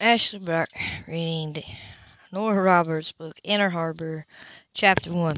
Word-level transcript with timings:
Ashley 0.00 0.40
Brock 0.40 0.68
reading 1.06 1.56
Nora 2.32 2.62
Roberts' 2.62 3.12
book 3.12 3.36
Inner 3.44 3.70
Harbor, 3.70 4.26
Chapter 4.74 5.12
1. 5.12 5.34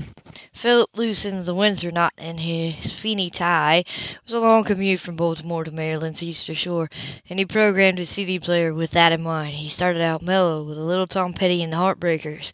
Philip 0.53 0.91
loosened 0.95 1.45
the 1.45 1.57
Windsor 1.57 1.91
knot 1.91 2.13
in 2.17 2.39
his 2.39 2.77
Fendi 2.77 3.31
tie. 3.33 3.79
It 3.79 4.21
was 4.25 4.33
a 4.33 4.39
long 4.39 4.63
commute 4.63 5.01
from 5.01 5.17
Baltimore 5.17 5.65
to 5.65 5.73
Maryland's 5.73 6.23
Eastern 6.23 6.55
Shore, 6.55 6.89
and 7.29 7.41
he 7.41 7.45
programmed 7.45 7.99
his 7.99 8.09
CD 8.09 8.39
player 8.39 8.73
with 8.73 8.93
that 8.93 9.13
in 9.13 9.23
mind. 9.25 9.55
He 9.55 9.69
started 9.69 10.03
out 10.03 10.23
mellow 10.23 10.63
with 10.63 10.79
a 10.79 10.83
little 10.83 11.09
Tom 11.09 11.33
Petty 11.33 11.65
and 11.65 11.73
the 11.73 11.77
Heartbreakers. 11.77 12.53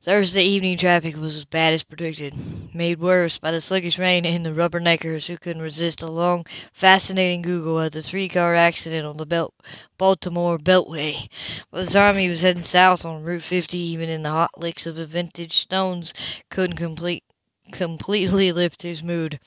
Thursday 0.00 0.42
evening 0.42 0.78
traffic 0.78 1.16
was 1.16 1.36
as 1.36 1.44
bad 1.44 1.74
as 1.74 1.84
predicted, 1.84 2.34
made 2.74 2.98
worse 2.98 3.38
by 3.38 3.52
the 3.52 3.60
sluggish 3.60 4.00
rain 4.00 4.26
and 4.26 4.44
the 4.44 4.50
rubberneckers 4.50 5.26
who 5.26 5.36
couldn't 5.36 5.62
resist 5.62 6.02
a 6.02 6.10
long, 6.10 6.44
fascinating 6.72 7.42
Google 7.42 7.80
at 7.80 7.92
the 7.92 8.02
three-car 8.02 8.56
accident 8.56 9.06
on 9.06 9.16
the 9.16 9.26
Belt 9.26 9.54
Baltimore 9.98 10.58
Beltway. 10.58 11.28
By 11.70 11.84
the 11.84 11.90
time 11.90 12.16
he 12.16 12.28
was 12.28 12.42
heading 12.42 12.62
south 12.62 13.04
on 13.06 13.22
Route 13.22 13.42
50, 13.42 13.78
even 13.78 14.08
in 14.08 14.22
the 14.22 14.30
hot 14.30 14.50
licks 14.60 14.88
of 14.88 14.98
a 14.98 15.06
vintage 15.06 15.58
Stones 15.58 16.11
couldn't 16.50 16.76
complete 16.76 17.24
completely 17.70 18.52
lift 18.52 18.82
his 18.82 19.02
mood. 19.02 19.38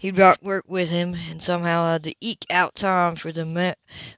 He 0.00 0.10
brought 0.10 0.42
work 0.42 0.64
with 0.66 0.90
him, 0.90 1.14
and 1.30 1.42
somehow 1.42 1.92
had 1.92 2.04
to 2.04 2.14
eke 2.20 2.46
out 2.50 2.74
time 2.74 3.16
for 3.16 3.32
the 3.32 3.74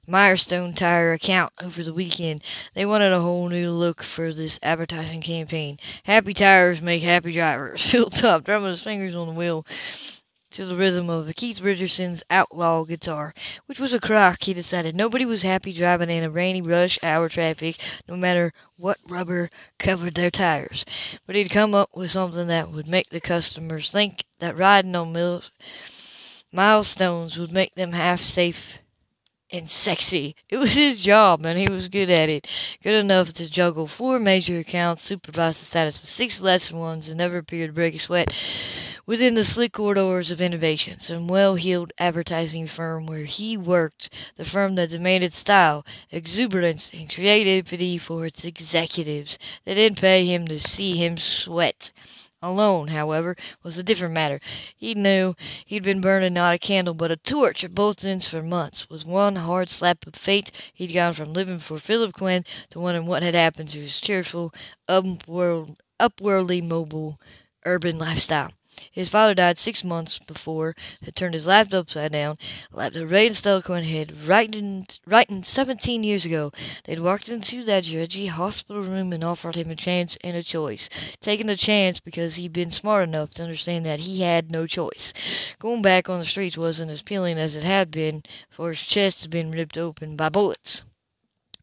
Mirestone 0.07 0.75
Tire 0.75 1.13
account 1.13 1.51
over 1.61 1.83
the 1.83 1.93
weekend. 1.93 2.41
They 2.73 2.85
wanted 2.85 3.11
a 3.11 3.19
whole 3.19 3.49
new 3.49 3.71
look 3.71 4.01
for 4.01 4.33
this 4.33 4.59
advertising 4.63 5.21
campaign. 5.21 5.77
Happy 6.03 6.33
tires 6.33 6.81
make 6.81 7.03
happy 7.03 7.33
drivers. 7.33 7.81
Phil 7.91 8.09
Top 8.09 8.43
drumming 8.43 8.69
his 8.69 8.81
fingers 8.83 9.15
on 9.15 9.27
the 9.27 9.33
wheel 9.33 9.65
to 10.53 10.65
the 10.65 10.75
rhythm 10.75 11.09
of 11.09 11.33
Keith 11.35 11.61
Richards's 11.61 12.23
Outlaw 12.29 12.83
guitar, 12.83 13.33
which 13.65 13.79
was 13.79 13.93
a 13.93 13.99
crock, 13.99 14.37
he 14.43 14.53
decided. 14.53 14.95
Nobody 14.95 15.25
was 15.25 15.41
happy 15.41 15.73
driving 15.73 16.09
in 16.11 16.23
a 16.23 16.29
rainy 16.29 16.61
rush 16.61 16.99
hour 17.03 17.27
traffic, 17.27 17.77
no 18.07 18.15
matter 18.15 18.51
what 18.77 18.97
rubber 19.07 19.49
covered 19.79 20.13
their 20.13 20.29
tires. 20.29 20.85
But 21.25 21.35
he'd 21.35 21.49
come 21.49 21.73
up 21.73 21.89
with 21.95 22.11
something 22.11 22.47
that 22.47 22.69
would 22.69 22.87
make 22.87 23.09
the 23.09 23.19
customers 23.19 23.91
think 23.91 24.23
that 24.39 24.55
riding 24.55 24.95
on 24.95 25.11
mil- 25.11 25.43
milestones 26.51 27.37
would 27.39 27.51
make 27.51 27.73
them 27.75 27.91
half 27.91 28.21
safe 28.21 28.77
and 29.53 29.69
sexy. 29.69 30.35
It 30.49 30.57
was 30.57 30.73
his 30.73 31.01
job, 31.01 31.45
and 31.45 31.57
he 31.57 31.71
was 31.71 31.87
good 31.87 32.09
at 32.09 32.27
it. 32.27 32.47
Good 32.81 32.95
enough 32.95 33.31
to 33.35 33.49
juggle 33.49 33.87
four 33.87 34.19
major 34.19 34.59
accounts, 34.59 35.03
supervise 35.03 35.59
the 35.59 35.65
status 35.65 36.03
of 36.03 36.09
six 36.09 36.41
lesser 36.41 36.75
ones, 36.75 37.07
and 37.07 37.19
never 37.19 37.37
appear 37.37 37.67
to 37.67 37.73
break 37.73 37.95
a 37.95 37.99
sweat 37.99 38.33
within 39.05 39.35
the 39.35 39.43
slick 39.43 39.73
corridors 39.73 40.31
of 40.31 40.41
innovation, 40.41 40.99
some 40.99 41.27
well-heeled 41.27 41.91
advertising 41.97 42.67
firm 42.67 43.05
where 43.05 43.25
he 43.25 43.57
worked, 43.57 44.09
the 44.37 44.45
firm 44.45 44.75
that 44.75 44.89
demanded 44.89 45.33
style, 45.33 45.85
exuberance, 46.11 46.91
and 46.93 47.13
creativity 47.13 47.97
for 47.97 48.25
its 48.25 48.45
executives. 48.45 49.37
They 49.65 49.75
didn't 49.75 49.99
pay 49.99 50.25
him 50.25 50.47
to 50.47 50.59
see 50.59 50.95
him 50.95 51.17
sweat. 51.17 51.91
Alone, 52.45 52.89
however, 52.89 53.37
was 53.63 53.77
a 53.77 53.83
different 53.83 54.13
matter. 54.13 54.41
He 54.75 54.95
knew 54.95 55.33
he'd 55.65 55.83
been 55.83 56.01
burning 56.01 56.33
not 56.33 56.53
a 56.53 56.59
candle 56.59 56.93
but 56.93 57.09
a 57.09 57.15
torch 57.15 57.63
at 57.63 57.73
both 57.73 58.03
ends 58.03 58.27
for 58.27 58.41
months. 58.41 58.89
With 58.89 59.05
one 59.05 59.37
hard 59.37 59.69
slap 59.69 60.05
of 60.05 60.13
fate, 60.15 60.51
he'd 60.73 60.93
gone 60.93 61.13
from 61.13 61.31
living 61.31 61.57
for 61.59 61.79
Philip 61.79 62.11
Quinn 62.13 62.43
to 62.71 62.81
wondering 62.81 63.07
what 63.07 63.23
had 63.23 63.33
happened 63.33 63.69
to 63.69 63.79
his 63.79 63.97
cheerful, 63.97 64.53
upworld, 64.89 65.77
upwardly 66.01 66.59
mobile, 66.59 67.17
urban 67.65 67.97
lifestyle. 67.97 68.51
His 68.91 69.07
father 69.07 69.35
died 69.35 69.59
six 69.59 69.83
months 69.83 70.17
before, 70.17 70.75
had 71.03 71.15
turned 71.15 71.35
his 71.35 71.45
life 71.45 71.71
upside 71.75 72.11
down, 72.11 72.39
a 72.75 73.05
Ray 73.05 73.27
and 73.27 73.35
Stella 73.35 73.61
Quinn 73.61 73.83
had 73.83 74.11
written, 74.27 74.87
written 75.05 75.43
seventeen 75.43 76.03
years 76.03 76.25
ago. 76.25 76.51
They'd 76.85 76.99
walked 76.99 77.29
into 77.29 77.63
that 77.65 77.83
drudgy 77.83 78.25
hospital 78.25 78.81
room 78.81 79.13
and 79.13 79.23
offered 79.23 79.55
him 79.55 79.69
a 79.69 79.75
chance 79.75 80.17
and 80.23 80.35
a 80.35 80.41
choice. 80.41 80.89
Taking 81.19 81.45
the 81.45 81.55
chance 81.55 81.99
because 81.99 82.35
he'd 82.35 82.53
been 82.53 82.71
smart 82.71 83.07
enough 83.07 83.29
to 83.35 83.43
understand 83.43 83.85
that 83.85 83.99
he 83.99 84.21
had 84.21 84.49
no 84.49 84.65
choice. 84.65 85.13
Going 85.59 85.83
back 85.83 86.09
on 86.09 86.19
the 86.19 86.25
streets 86.25 86.57
wasn't 86.57 86.89
as 86.89 87.01
appealing 87.01 87.37
as 87.37 87.55
it 87.55 87.63
had 87.63 87.91
been, 87.91 88.23
for 88.49 88.69
his 88.69 88.81
chest 88.81 89.21
had 89.21 89.29
been 89.29 89.51
ripped 89.51 89.77
open 89.77 90.15
by 90.15 90.29
bullets. 90.29 90.81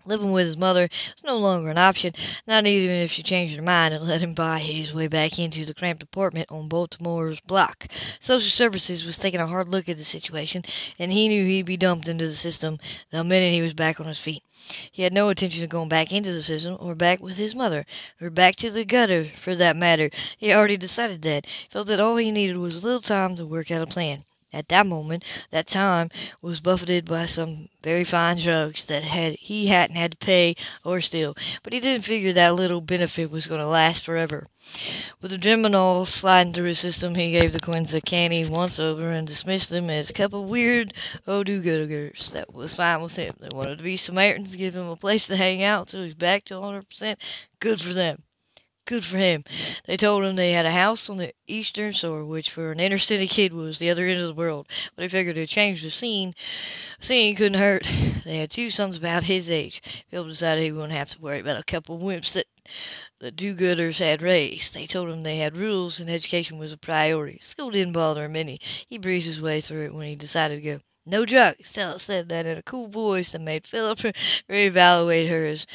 Living 0.06 0.32
with 0.32 0.46
his 0.46 0.56
mother 0.56 0.88
was 1.14 1.24
no 1.24 1.36
longer 1.36 1.68
an 1.68 1.76
option, 1.76 2.12
not 2.46 2.66
even 2.66 2.96
if 2.96 3.12
she 3.12 3.22
changed 3.22 3.54
her 3.54 3.62
mind 3.62 3.92
and 3.92 4.02
let 4.02 4.22
him 4.22 4.32
buy 4.32 4.58
his 4.58 4.94
way 4.94 5.06
back 5.08 5.38
into 5.38 5.66
the 5.66 5.74
cramped 5.74 6.02
apartment 6.02 6.50
on 6.50 6.68
Baltimore's 6.68 7.38
block. 7.40 7.86
Social 8.18 8.50
Services 8.50 9.04
was 9.04 9.18
taking 9.18 9.40
a 9.40 9.46
hard 9.46 9.68
look 9.68 9.90
at 9.90 9.98
the 9.98 10.04
situation, 10.04 10.64
and 10.98 11.12
he 11.12 11.28
knew 11.28 11.44
he'd 11.44 11.66
be 11.66 11.76
dumped 11.76 12.08
into 12.08 12.26
the 12.26 12.32
system 12.32 12.78
the 13.10 13.22
minute 13.22 13.52
he 13.52 13.60
was 13.60 13.74
back 13.74 14.00
on 14.00 14.06
his 14.06 14.18
feet. 14.18 14.42
He 14.90 15.02
had 15.02 15.12
no 15.12 15.28
intention 15.28 15.64
of 15.64 15.70
going 15.70 15.90
back 15.90 16.12
into 16.12 16.32
the 16.32 16.42
system, 16.42 16.78
or 16.80 16.94
back 16.94 17.20
with 17.20 17.36
his 17.36 17.54
mother, 17.54 17.84
or 18.22 18.30
back 18.30 18.56
to 18.56 18.70
the 18.70 18.86
gutter, 18.86 19.24
for 19.36 19.54
that 19.56 19.76
matter. 19.76 20.08
He 20.38 20.52
already 20.52 20.78
decided 20.78 21.20
that. 21.22 21.46
Felt 21.68 21.88
that 21.88 22.00
all 22.00 22.16
he 22.16 22.30
needed 22.30 22.56
was 22.56 22.82
a 22.82 22.86
little 22.86 23.02
time 23.02 23.36
to 23.36 23.44
work 23.44 23.70
out 23.70 23.82
a 23.82 23.86
plan. 23.86 24.24
At 24.52 24.68
that 24.70 24.86
moment, 24.86 25.24
that 25.50 25.68
time 25.68 26.10
was 26.42 26.60
buffeted 26.60 27.04
by 27.04 27.26
some 27.26 27.68
very 27.82 28.02
fine 28.02 28.36
drugs 28.36 28.86
that 28.86 29.04
had 29.04 29.34
he 29.34 29.68
hadn't 29.68 29.94
had 29.94 30.10
to 30.10 30.16
pay 30.16 30.56
or 30.84 31.00
steal, 31.00 31.36
but 31.62 31.72
he 31.72 31.78
didn't 31.78 32.04
figure 32.04 32.32
that 32.32 32.56
little 32.56 32.80
benefit 32.80 33.30
was 33.30 33.46
going 33.46 33.60
to 33.60 33.68
last 33.68 34.02
forever. 34.02 34.48
With 35.20 35.30
the 35.30 35.36
Demerol 35.36 36.04
sliding 36.04 36.52
through 36.52 36.66
his 36.66 36.80
system, 36.80 37.14
he 37.14 37.30
gave 37.30 37.52
the 37.52 37.60
Quinns 37.60 37.94
a 37.94 38.00
canny 38.00 38.44
once 38.44 38.80
over 38.80 39.10
and 39.10 39.26
dismissed 39.26 39.70
them 39.70 39.88
as 39.88 40.10
a 40.10 40.14
couple 40.14 40.42
of 40.42 40.50
weird 40.50 40.94
oh-do-gooders. 41.28 42.32
That 42.32 42.52
was 42.52 42.74
fine 42.74 43.02
with 43.02 43.14
him. 43.16 43.34
They 43.38 43.48
wanted 43.52 43.78
to 43.78 43.84
be 43.84 43.96
Samaritans, 43.96 44.56
give 44.56 44.74
him 44.74 44.88
a 44.88 44.96
place 44.96 45.28
to 45.28 45.36
hang 45.36 45.62
out 45.62 45.86
until 45.86 46.02
he's 46.02 46.14
back 46.14 46.44
to 46.46 46.54
100%. 46.54 47.16
Good 47.60 47.80
for 47.80 47.92
them. 47.92 48.22
Good 48.90 49.04
for 49.04 49.18
him. 49.18 49.44
They 49.84 49.96
told 49.96 50.24
him 50.24 50.34
they 50.34 50.50
had 50.50 50.66
a 50.66 50.70
house 50.72 51.08
on 51.08 51.18
the 51.18 51.32
eastern 51.46 51.92
shore, 51.92 52.24
which 52.24 52.50
for 52.50 52.72
an 52.72 52.80
inner 52.80 52.98
city 52.98 53.28
kid 53.28 53.52
was 53.52 53.78
the 53.78 53.90
other 53.90 54.04
end 54.04 54.20
of 54.20 54.26
the 54.26 54.34
world. 54.34 54.66
But 54.96 55.02
he 55.02 55.08
figured 55.08 55.36
to 55.36 55.46
change 55.46 55.84
the 55.84 55.90
scene. 55.90 56.34
Scene 56.98 57.36
couldn't 57.36 57.60
hurt. 57.60 57.88
They 58.24 58.38
had 58.38 58.50
two 58.50 58.68
sons 58.68 58.96
about 58.96 59.22
his 59.22 59.48
age. 59.48 59.80
Phil 60.10 60.24
decided 60.26 60.64
he 60.64 60.72
wouldn't 60.72 60.92
have 60.92 61.10
to 61.10 61.20
worry 61.20 61.38
about 61.38 61.60
a 61.60 61.62
couple 61.62 61.94
of 61.94 62.02
wimps 62.02 62.32
that 62.32 62.46
the 63.20 63.30
do-gooders 63.30 64.00
had 64.00 64.22
raised. 64.22 64.74
They 64.74 64.86
told 64.86 65.08
him 65.08 65.22
they 65.22 65.36
had 65.36 65.56
rules 65.56 66.00
and 66.00 66.10
education 66.10 66.58
was 66.58 66.72
a 66.72 66.76
priority. 66.76 67.38
School 67.42 67.70
didn't 67.70 67.92
bother 67.92 68.24
him 68.24 68.34
any. 68.34 68.58
He 68.88 68.98
breezed 68.98 69.28
his 69.28 69.40
way 69.40 69.60
through 69.60 69.84
it 69.84 69.94
when 69.94 70.08
he 70.08 70.16
decided 70.16 70.56
to 70.56 70.62
go. 70.62 70.80
No 71.06 71.24
drugs. 71.24 71.68
Stella 71.68 71.98
said 71.98 72.28
that 72.28 72.44
in 72.44 72.58
a 72.58 72.62
cool 72.62 72.86
voice 72.86 73.32
that 73.32 73.40
made 73.40 73.66
Philip 73.66 73.98
reevaluate 74.50 75.28
her 75.28 75.46
as 75.46 75.66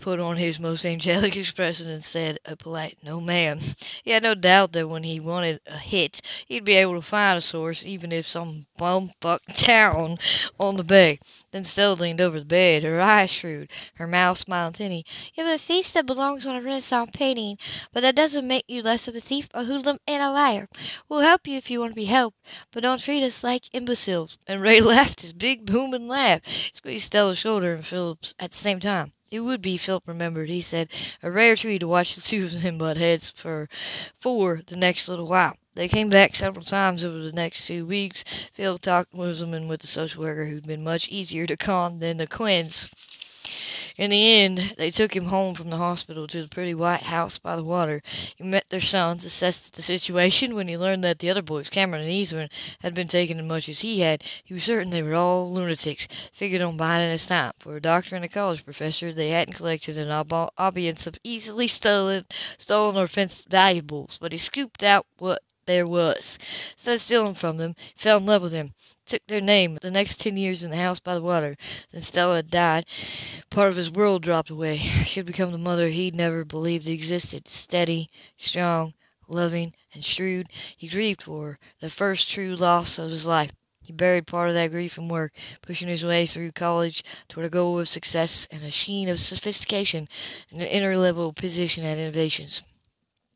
put 0.00 0.18
on 0.18 0.36
his 0.36 0.58
most 0.58 0.86
angelic 0.86 1.36
expression 1.38 1.88
and 1.88 2.02
said 2.02 2.38
a 2.44 2.56
polite 2.56 2.98
no 3.02 3.20
ma'am. 3.20 3.58
He 4.02 4.10
had 4.10 4.22
no 4.22 4.34
doubt 4.34 4.72
that 4.72 4.88
when 4.88 5.02
he 5.02 5.20
wanted 5.20 5.60
a 5.66 5.76
hit, 5.76 6.22
he'd 6.46 6.64
be 6.64 6.76
able 6.76 6.94
to 6.94 7.02
find 7.02 7.36
a 7.36 7.40
source, 7.40 7.84
even 7.84 8.10
if 8.10 8.26
some 8.26 8.66
bumfuck 8.78 9.40
town 9.54 10.18
on 10.58 10.76
the 10.76 10.84
bay. 10.84 11.18
Then 11.50 11.64
Stella 11.64 11.94
leaned 11.94 12.20
over 12.20 12.38
the 12.38 12.44
bed, 12.46 12.82
her 12.82 13.00
eyes 13.00 13.30
shrewd, 13.30 13.70
her 13.94 14.06
mouth 14.06 14.38
smiling 14.38 14.72
tinny. 14.72 15.04
You 15.34 15.44
have 15.44 15.54
a 15.54 15.58
face 15.58 15.92
that 15.92 16.06
belongs 16.06 16.46
on 16.46 16.56
a 16.56 16.62
Renaissance 16.62 17.10
painting, 17.12 17.58
but 17.92 18.00
that 18.00 18.16
doesn't 18.16 18.48
make 18.48 18.64
you 18.68 18.82
less 18.82 19.06
of 19.08 19.14
a 19.16 19.20
thief, 19.20 19.48
a 19.52 19.64
hoodlum, 19.64 19.98
and 20.06 20.22
a 20.22 20.30
liar. 20.30 20.68
We'll 21.08 21.20
help 21.20 21.46
you 21.46 21.56
if 21.58 21.70
you 21.70 21.80
want 21.80 21.92
to 21.92 21.96
be 21.96 22.06
helped, 22.06 22.38
but 22.72 22.82
don't 22.82 23.00
treat 23.00 23.22
us 23.22 23.44
like 23.44 23.64
imbeciles. 23.74 24.38
And 24.46 24.62
Ray 24.62 24.80
laughed 24.80 25.20
his 25.22 25.32
big 25.32 25.66
booming 25.66 26.08
laugh. 26.08 26.40
Squeezed 26.72 27.04
Stella's 27.04 27.38
shoulder 27.38 27.74
and 27.74 27.86
Philip's 27.86 28.34
at 28.38 28.50
the 28.50 28.56
same 28.56 28.80
time. 28.80 29.12
It 29.30 29.40
would 29.40 29.62
be, 29.62 29.76
Philip 29.76 30.08
remembered, 30.08 30.48
he 30.48 30.60
said, 30.60 30.88
a 31.22 31.30
rare 31.30 31.54
treat 31.56 31.78
to 31.80 31.88
watch 31.88 32.16
the 32.16 32.20
two 32.20 32.44
of 32.46 32.62
them 32.62 32.78
butt 32.78 32.96
heads 32.96 33.30
for 33.30 33.68
for 34.20 34.62
the 34.66 34.76
next 34.76 35.08
little 35.08 35.26
while. 35.26 35.56
They 35.74 35.88
came 35.88 36.10
back 36.10 36.34
several 36.34 36.64
times 36.64 37.04
over 37.04 37.18
the 37.18 37.32
next 37.32 37.66
two 37.66 37.86
weeks. 37.86 38.24
Phil 38.54 38.78
talked 38.78 39.14
Muslim 39.14 39.54
and 39.54 39.68
with 39.68 39.80
the 39.82 39.86
social 39.86 40.22
worker 40.22 40.46
who'd 40.46 40.66
been 40.66 40.82
much 40.84 41.08
easier 41.08 41.46
to 41.46 41.56
con 41.56 42.00
than 42.00 42.16
the 42.16 42.26
Quinns. 42.26 42.90
In 43.96 44.10
the 44.10 44.32
end, 44.38 44.74
they 44.78 44.90
took 44.90 45.14
him 45.14 45.26
home 45.26 45.54
from 45.54 45.68
the 45.68 45.76
hospital 45.76 46.26
to 46.26 46.42
the 46.42 46.48
pretty 46.48 46.74
white 46.74 47.02
house 47.02 47.38
by 47.38 47.56
the 47.56 47.62
water. 47.64 48.02
He 48.36 48.44
met 48.44 48.70
their 48.70 48.80
sons, 48.80 49.24
assessed 49.24 49.74
the 49.74 49.82
situation. 49.82 50.54
When 50.54 50.68
he 50.68 50.78
learned 50.78 51.04
that 51.04 51.18
the 51.18 51.28
other 51.30 51.42
boys, 51.42 51.68
Cameron 51.68 52.02
and 52.02 52.10
Eastman, 52.10 52.48
had 52.80 52.94
been 52.94 53.08
taken 53.08 53.38
as 53.38 53.44
much 53.44 53.68
as 53.68 53.80
he 53.80 54.00
had, 54.00 54.22
he 54.44 54.54
was 54.54 54.64
certain 54.64 54.90
they 54.90 55.02
were 55.02 55.14
all 55.14 55.52
lunatics. 55.52 56.08
Figured 56.32 56.62
on 56.62 56.76
biding 56.76 57.10
his 57.10 57.26
time. 57.26 57.52
For 57.58 57.76
a 57.76 57.80
doctor 57.82 58.16
and 58.16 58.24
a 58.24 58.28
college 58.28 58.64
professor, 58.64 59.12
they 59.12 59.30
hadn't 59.30 59.54
collected 59.54 59.98
an 59.98 60.10
ob- 60.10 60.52
audience 60.56 61.06
of 61.06 61.18
easily 61.22 61.68
stolen, 61.68 62.24
stolen 62.58 62.96
or 62.96 63.06
fenced 63.06 63.48
valuables, 63.48 64.18
but 64.20 64.32
he 64.32 64.38
scooped 64.38 64.82
out 64.82 65.06
what 65.18 65.42
there 65.70 65.86
was. 65.86 66.36
Instead 66.72 66.94
of 66.96 67.00
stealing 67.00 67.34
from 67.34 67.56
them, 67.56 67.76
he 67.78 67.94
fell 67.96 68.18
in 68.18 68.26
love 68.26 68.42
with 68.42 68.50
them. 68.50 68.74
Took 69.06 69.24
their 69.28 69.40
name 69.40 69.78
the 69.80 69.92
next 69.92 70.18
ten 70.18 70.36
years 70.36 70.64
in 70.64 70.72
the 70.72 70.76
house 70.76 70.98
by 70.98 71.14
the 71.14 71.22
water. 71.22 71.54
Then 71.92 72.00
Stella 72.00 72.36
had 72.36 72.50
died. 72.50 72.86
Part 73.50 73.70
of 73.70 73.76
his 73.76 73.88
world 73.88 74.22
dropped 74.22 74.50
away. 74.50 74.78
She 75.06 75.20
had 75.20 75.26
become 75.26 75.52
the 75.52 75.58
mother 75.58 75.88
he'd 75.88 76.16
never 76.16 76.44
believed 76.44 76.88
existed. 76.88 77.46
Steady, 77.46 78.10
strong, 78.36 78.94
loving, 79.28 79.72
and 79.94 80.04
shrewd. 80.04 80.48
He 80.76 80.88
grieved 80.88 81.22
for 81.22 81.52
her, 81.52 81.58
the 81.78 81.88
first 81.88 82.28
true 82.28 82.56
loss 82.56 82.98
of 82.98 83.10
his 83.10 83.24
life. 83.24 83.52
He 83.84 83.92
buried 83.92 84.26
part 84.26 84.48
of 84.48 84.54
that 84.54 84.72
grief 84.72 84.98
in 84.98 85.08
work, 85.08 85.32
pushing 85.62 85.86
his 85.86 86.04
way 86.04 86.26
through 86.26 86.50
college 86.50 87.04
toward 87.28 87.46
a 87.46 87.48
goal 87.48 87.78
of 87.78 87.88
success 87.88 88.48
and 88.50 88.64
a 88.64 88.70
sheen 88.70 89.08
of 89.08 89.20
sophistication 89.20 90.08
and 90.50 90.60
an 90.60 90.66
inner 90.66 90.96
level 90.96 91.32
position 91.32 91.84
at 91.84 91.96
Innovations. 91.96 92.62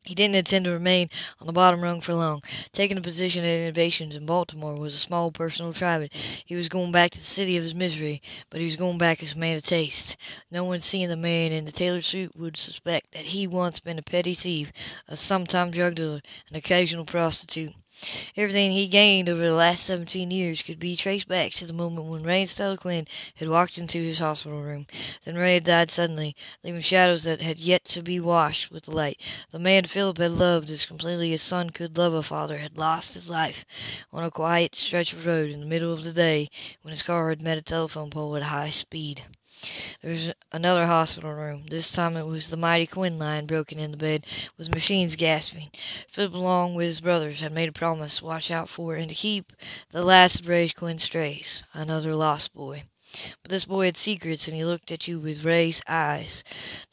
He 0.05 0.13
didn't 0.13 0.35
intend 0.35 0.65
to 0.65 0.71
remain 0.71 1.09
on 1.41 1.47
the 1.47 1.53
bottom 1.53 1.81
rung 1.81 1.99
for 1.99 2.13
long. 2.13 2.43
Taking 2.71 2.97
a 2.97 3.01
position 3.01 3.43
at 3.43 3.61
Innovations 3.61 4.15
in 4.15 4.25
Baltimore 4.27 4.75
was 4.75 4.93
a 4.93 4.99
small 4.99 5.31
personal 5.31 5.71
achievement. 5.71 6.13
He 6.45 6.53
was 6.55 6.69
going 6.69 6.91
back 6.91 7.11
to 7.11 7.17
the 7.17 7.23
city 7.23 7.57
of 7.57 7.63
his 7.63 7.73
misery, 7.73 8.21
but 8.51 8.59
he 8.59 8.65
was 8.65 8.75
going 8.75 8.99
back 8.99 9.23
as 9.23 9.33
a 9.33 9.39
man 9.39 9.57
of 9.57 9.63
taste. 9.63 10.17
No 10.51 10.63
one 10.63 10.79
seeing 10.79 11.09
the 11.09 11.15
man 11.17 11.51
in 11.51 11.65
the 11.65 11.71
tailored 11.71 12.03
suit 12.05 12.35
would 12.35 12.55
suspect 12.55 13.13
that 13.13 13.25
he 13.25 13.47
once 13.47 13.79
been 13.79 13.97
a 13.97 14.03
petty 14.03 14.35
thief, 14.35 14.71
a 15.07 15.17
sometime 15.17 15.71
drug 15.71 15.95
dealer, 15.95 16.21
an 16.49 16.55
occasional 16.55 17.05
prostitute. 17.05 17.73
Everything 18.35 18.73
he 18.73 18.89
gained 18.89 19.29
over 19.29 19.41
the 19.41 19.53
last 19.53 19.85
seventeen 19.85 20.29
years 20.29 20.61
could 20.61 20.79
be 20.79 20.97
traced 20.97 21.29
back 21.29 21.53
to 21.53 21.65
the 21.65 21.71
moment 21.71 22.07
when 22.07 22.23
Ray 22.23 22.45
Quinn 22.75 23.07
had 23.35 23.47
walked 23.47 23.77
into 23.77 24.03
his 24.03 24.19
hospital 24.19 24.61
room. 24.61 24.85
Then 25.23 25.35
Ray 25.35 25.53
had 25.53 25.63
died 25.63 25.89
suddenly, 25.89 26.35
leaving 26.61 26.81
shadows 26.81 27.23
that 27.23 27.41
had 27.41 27.57
yet 27.57 27.85
to 27.85 28.01
be 28.01 28.19
washed 28.19 28.69
with 28.69 28.83
the 28.83 28.91
light. 28.91 29.21
The 29.51 29.59
man 29.59 29.85
Philip 29.85 30.17
had 30.17 30.33
loved 30.33 30.69
as 30.71 30.85
completely 30.85 31.31
as 31.31 31.41
son 31.41 31.69
could 31.69 31.97
love 31.97 32.13
a 32.13 32.21
father 32.21 32.57
had 32.57 32.77
lost 32.77 33.13
his 33.13 33.29
life 33.29 33.63
on 34.11 34.25
a 34.25 34.29
quiet 34.29 34.75
stretch 34.75 35.13
of 35.13 35.25
road 35.25 35.49
in 35.49 35.61
the 35.61 35.65
middle 35.65 35.93
of 35.93 36.03
the 36.03 36.11
day 36.11 36.49
when 36.81 36.91
his 36.91 37.01
car 37.01 37.29
had 37.29 37.41
met 37.41 37.57
a 37.57 37.61
telephone 37.61 38.09
pole 38.09 38.35
at 38.35 38.43
high 38.43 38.71
speed. 38.71 39.21
There 40.01 40.11
was 40.11 40.33
another 40.51 40.85
hospital 40.85 41.31
room. 41.31 41.65
This 41.67 41.89
time 41.89 42.17
it 42.17 42.25
was 42.25 42.49
the 42.49 42.57
mighty 42.57 42.85
Quinn 42.87 43.17
lying 43.17 43.45
broken 43.45 43.79
in 43.79 43.91
the 43.91 43.95
bed, 43.97 44.25
with 44.57 44.69
machines 44.69 45.15
gasping. 45.15 45.71
Philip, 46.11 46.33
along 46.33 46.75
with 46.75 46.87
his 46.87 46.99
brothers, 46.99 47.39
had 47.39 47.53
made 47.53 47.69
a 47.69 47.71
promise 47.71 48.17
to 48.17 48.25
watch 48.25 48.51
out 48.51 48.67
for 48.67 48.95
and 48.95 49.07
to 49.07 49.15
keep 49.15 49.53
the 49.91 50.03
last 50.03 50.41
of 50.41 50.49
Ray 50.49 50.67
Quinn 50.67 50.99
strays. 50.99 51.63
Another 51.73 52.13
lost 52.15 52.53
boy. 52.53 52.83
But 53.41 53.51
this 53.51 53.65
boy 53.65 53.85
had 53.85 53.95
secrets, 53.95 54.47
and 54.47 54.57
he 54.57 54.65
looked 54.65 54.91
at 54.91 55.07
you 55.07 55.19
with 55.19 55.45
raised 55.45 55.83
eyes. 55.87 56.43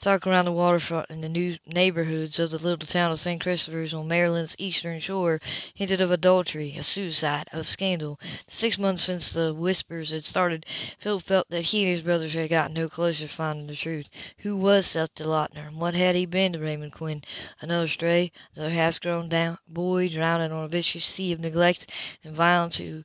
Talk 0.01 0.27
around 0.27 0.45
the 0.45 0.53
waterfront 0.53 1.11
in 1.11 1.21
the 1.21 1.29
new 1.29 1.57
neighborhoods 1.67 2.39
of 2.39 2.51
the 2.51 2.59
little 2.59 2.87
town 2.87 3.11
of 3.11 3.19
St. 3.19 3.41
Christopher's 3.43 3.93
on 3.93 4.07
Maryland's 4.07 4.55
eastern 4.59 5.01
shore 5.01 5.41
hinted 5.75 6.01
of 6.01 6.11
adultery, 6.13 6.77
of 6.77 6.85
suicide, 6.85 7.49
of 7.53 7.67
scandal. 7.67 8.21
Six 8.47 8.79
months 8.79 9.03
since 9.03 9.33
the 9.33 9.53
whispers 9.53 10.11
had 10.11 10.23
started, 10.23 10.65
Phil 11.01 11.19
felt 11.19 11.51
that 11.51 11.63
he 11.63 11.83
and 11.83 11.93
his 11.95 12.03
brothers 12.03 12.35
had 12.35 12.51
got 12.51 12.71
no 12.71 12.89
closer 12.89 13.27
to 13.27 13.29
finding 13.33 13.67
the 13.67 13.75
truth. 13.75 14.09
Who 14.39 14.57
was 14.57 14.87
Seth 14.87 15.17
Lautner, 15.17 15.67
and 15.67 15.81
what 15.81 15.95
had 15.95 16.15
he 16.15 16.27
been 16.27 16.53
to 16.53 16.61
Raymond 16.61 16.93
Quinn? 16.93 17.25
Another 17.61 17.89
stray, 17.89 18.31
another 18.55 18.71
half-grown 18.71 19.29
down 19.29 19.59
boy 19.67 20.09
drowning 20.09 20.53
on 20.53 20.67
a 20.67 20.69
vicious 20.69 21.05
sea 21.05 21.33
of 21.33 21.41
neglect 21.41 21.89
and 22.23 22.33
violence 22.35 22.77
who 22.77 23.03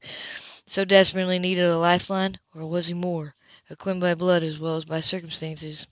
so 0.68 0.84
desperately 0.86 1.40
needed 1.40 1.64
a 1.64 1.78
lifeline, 1.78 2.38
or 2.54 2.68
was 2.68 2.88
he 2.88 2.94
more, 2.94 3.34
a 3.70 3.76
Quinn 3.76 4.00
by 4.00 4.14
blood 4.14 4.44
as 4.44 4.60
well 4.60 4.76
as 4.76 4.86
by 4.86 5.00
circumstances? 5.00 5.88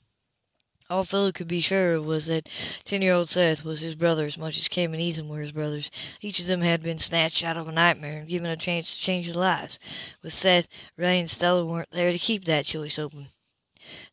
All 0.89 1.03
Philip 1.03 1.33
could 1.33 1.47
be 1.47 1.61
sure 1.61 1.95
of 1.95 2.05
was 2.05 2.27
that 2.27 2.47
ten-year-old 2.83 3.29
Seth 3.29 3.63
was 3.63 3.81
his 3.81 3.95
brother 3.95 4.27
as 4.27 4.37
much 4.37 4.57
as 4.57 4.67
Kim 4.67 4.93
and 4.93 5.01
Ethan 5.01 5.27
were 5.27 5.41
his 5.41 5.51
brothers. 5.51 5.89
Each 6.21 6.39
of 6.39 6.45
them 6.45 6.61
had 6.61 6.83
been 6.83 6.99
snatched 6.99 7.43
out 7.43 7.57
of 7.57 7.67
a 7.67 7.71
nightmare 7.71 8.19
and 8.19 8.29
given 8.29 8.51
a 8.51 8.55
chance 8.57 8.93
to 8.93 9.01
change 9.01 9.25
their 9.25 9.35
lives. 9.35 9.79
With 10.21 10.33
Seth, 10.33 10.67
Ray 10.95 11.19
and 11.19 11.29
Stella 11.29 11.65
weren't 11.65 11.89
there 11.89 12.11
to 12.11 12.19
keep 12.19 12.45
that 12.45 12.65
choice 12.65 12.99
open. 12.99 13.25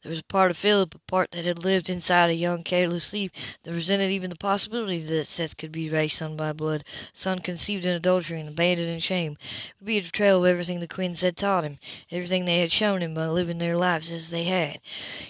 There 0.03 0.11
was 0.11 0.19
a 0.19 0.25
part 0.25 0.51
of 0.51 0.59
Philip, 0.59 0.95
a 0.95 0.99
part 0.99 1.31
that 1.31 1.47
had 1.47 1.65
lived 1.65 1.89
inside 1.89 2.29
a 2.29 2.35
young, 2.35 2.63
careless 2.63 3.09
thief, 3.09 3.31
that 3.63 3.73
resented 3.73 4.11
even 4.11 4.29
the 4.29 4.37
possibility 4.37 4.99
that 5.01 5.27
Seth 5.27 5.57
could 5.57 5.73
be 5.73 5.89
Ray's 5.89 6.13
son 6.13 6.37
by 6.37 6.53
blood, 6.53 6.85
son 7.15 7.39
conceived 7.39 7.87
in 7.87 7.95
adultery 7.95 8.39
and 8.39 8.51
abandoned 8.51 8.91
in 8.91 9.01
shame. 9.01 9.39
It 9.41 9.75
would 9.81 9.87
be 9.87 9.97
a 9.97 10.03
betrayal 10.03 10.45
of 10.45 10.51
everything 10.51 10.81
the 10.81 10.87
Quinns 10.87 11.23
had 11.23 11.39
taught 11.39 11.65
him, 11.65 11.79
everything 12.11 12.45
they 12.45 12.59
had 12.59 12.71
shown 12.71 13.01
him 13.01 13.15
by 13.15 13.29
living 13.29 13.57
their 13.57 13.79
lives 13.79 14.11
as 14.11 14.29
they 14.29 14.45
had. 14.45 14.79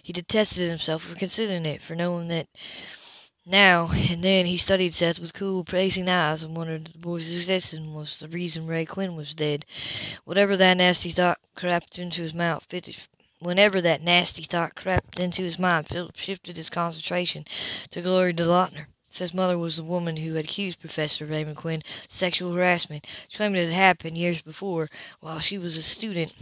He 0.02 0.12
detested 0.12 0.68
himself 0.68 1.04
for 1.04 1.14
considering 1.14 1.64
it, 1.64 1.80
for 1.80 1.94
knowing 1.94 2.26
that 2.26 2.48
now 3.46 3.90
and 3.92 4.24
then 4.24 4.46
he 4.46 4.56
studied 4.56 4.92
Seth 4.92 5.20
with 5.20 5.34
cool, 5.34 5.62
praising 5.62 6.08
eyes 6.08 6.42
and 6.42 6.56
wondered 6.56 6.86
if 6.86 6.92
the 6.94 6.98
boy's 6.98 7.32
existence 7.32 7.86
was 7.86 8.18
the 8.18 8.26
reason 8.26 8.66
Ray 8.66 8.86
Quinn 8.86 9.14
was 9.14 9.36
dead. 9.36 9.64
Whatever 10.24 10.56
that 10.56 10.78
nasty 10.78 11.10
thought 11.10 11.38
crept 11.54 12.00
into 12.00 12.22
his 12.22 12.34
mouth, 12.34 12.66
Whenever 13.44 13.80
that 13.80 14.00
nasty 14.00 14.44
thought 14.44 14.76
crept 14.76 15.18
into 15.18 15.42
his 15.42 15.58
mind, 15.58 15.88
Philip 15.88 16.16
shifted 16.16 16.56
his 16.56 16.70
concentration 16.70 17.44
to 17.90 18.00
Gloria 18.00 18.32
DeLauter. 18.32 18.86
Seth's 19.10 19.34
mother 19.34 19.58
was 19.58 19.74
the 19.74 19.82
woman 19.82 20.16
who 20.16 20.34
had 20.34 20.44
accused 20.44 20.78
Professor 20.78 21.26
Raymond 21.26 21.56
Quinn 21.56 21.82
of 22.04 22.12
sexual 22.12 22.54
harassment. 22.54 23.04
claiming 23.34 23.60
it 23.60 23.64
had 23.64 23.74
happened 23.74 24.16
years 24.16 24.40
before, 24.42 24.88
while 25.18 25.40
she 25.40 25.58
was 25.58 25.76
a 25.76 25.82
student 25.82 26.32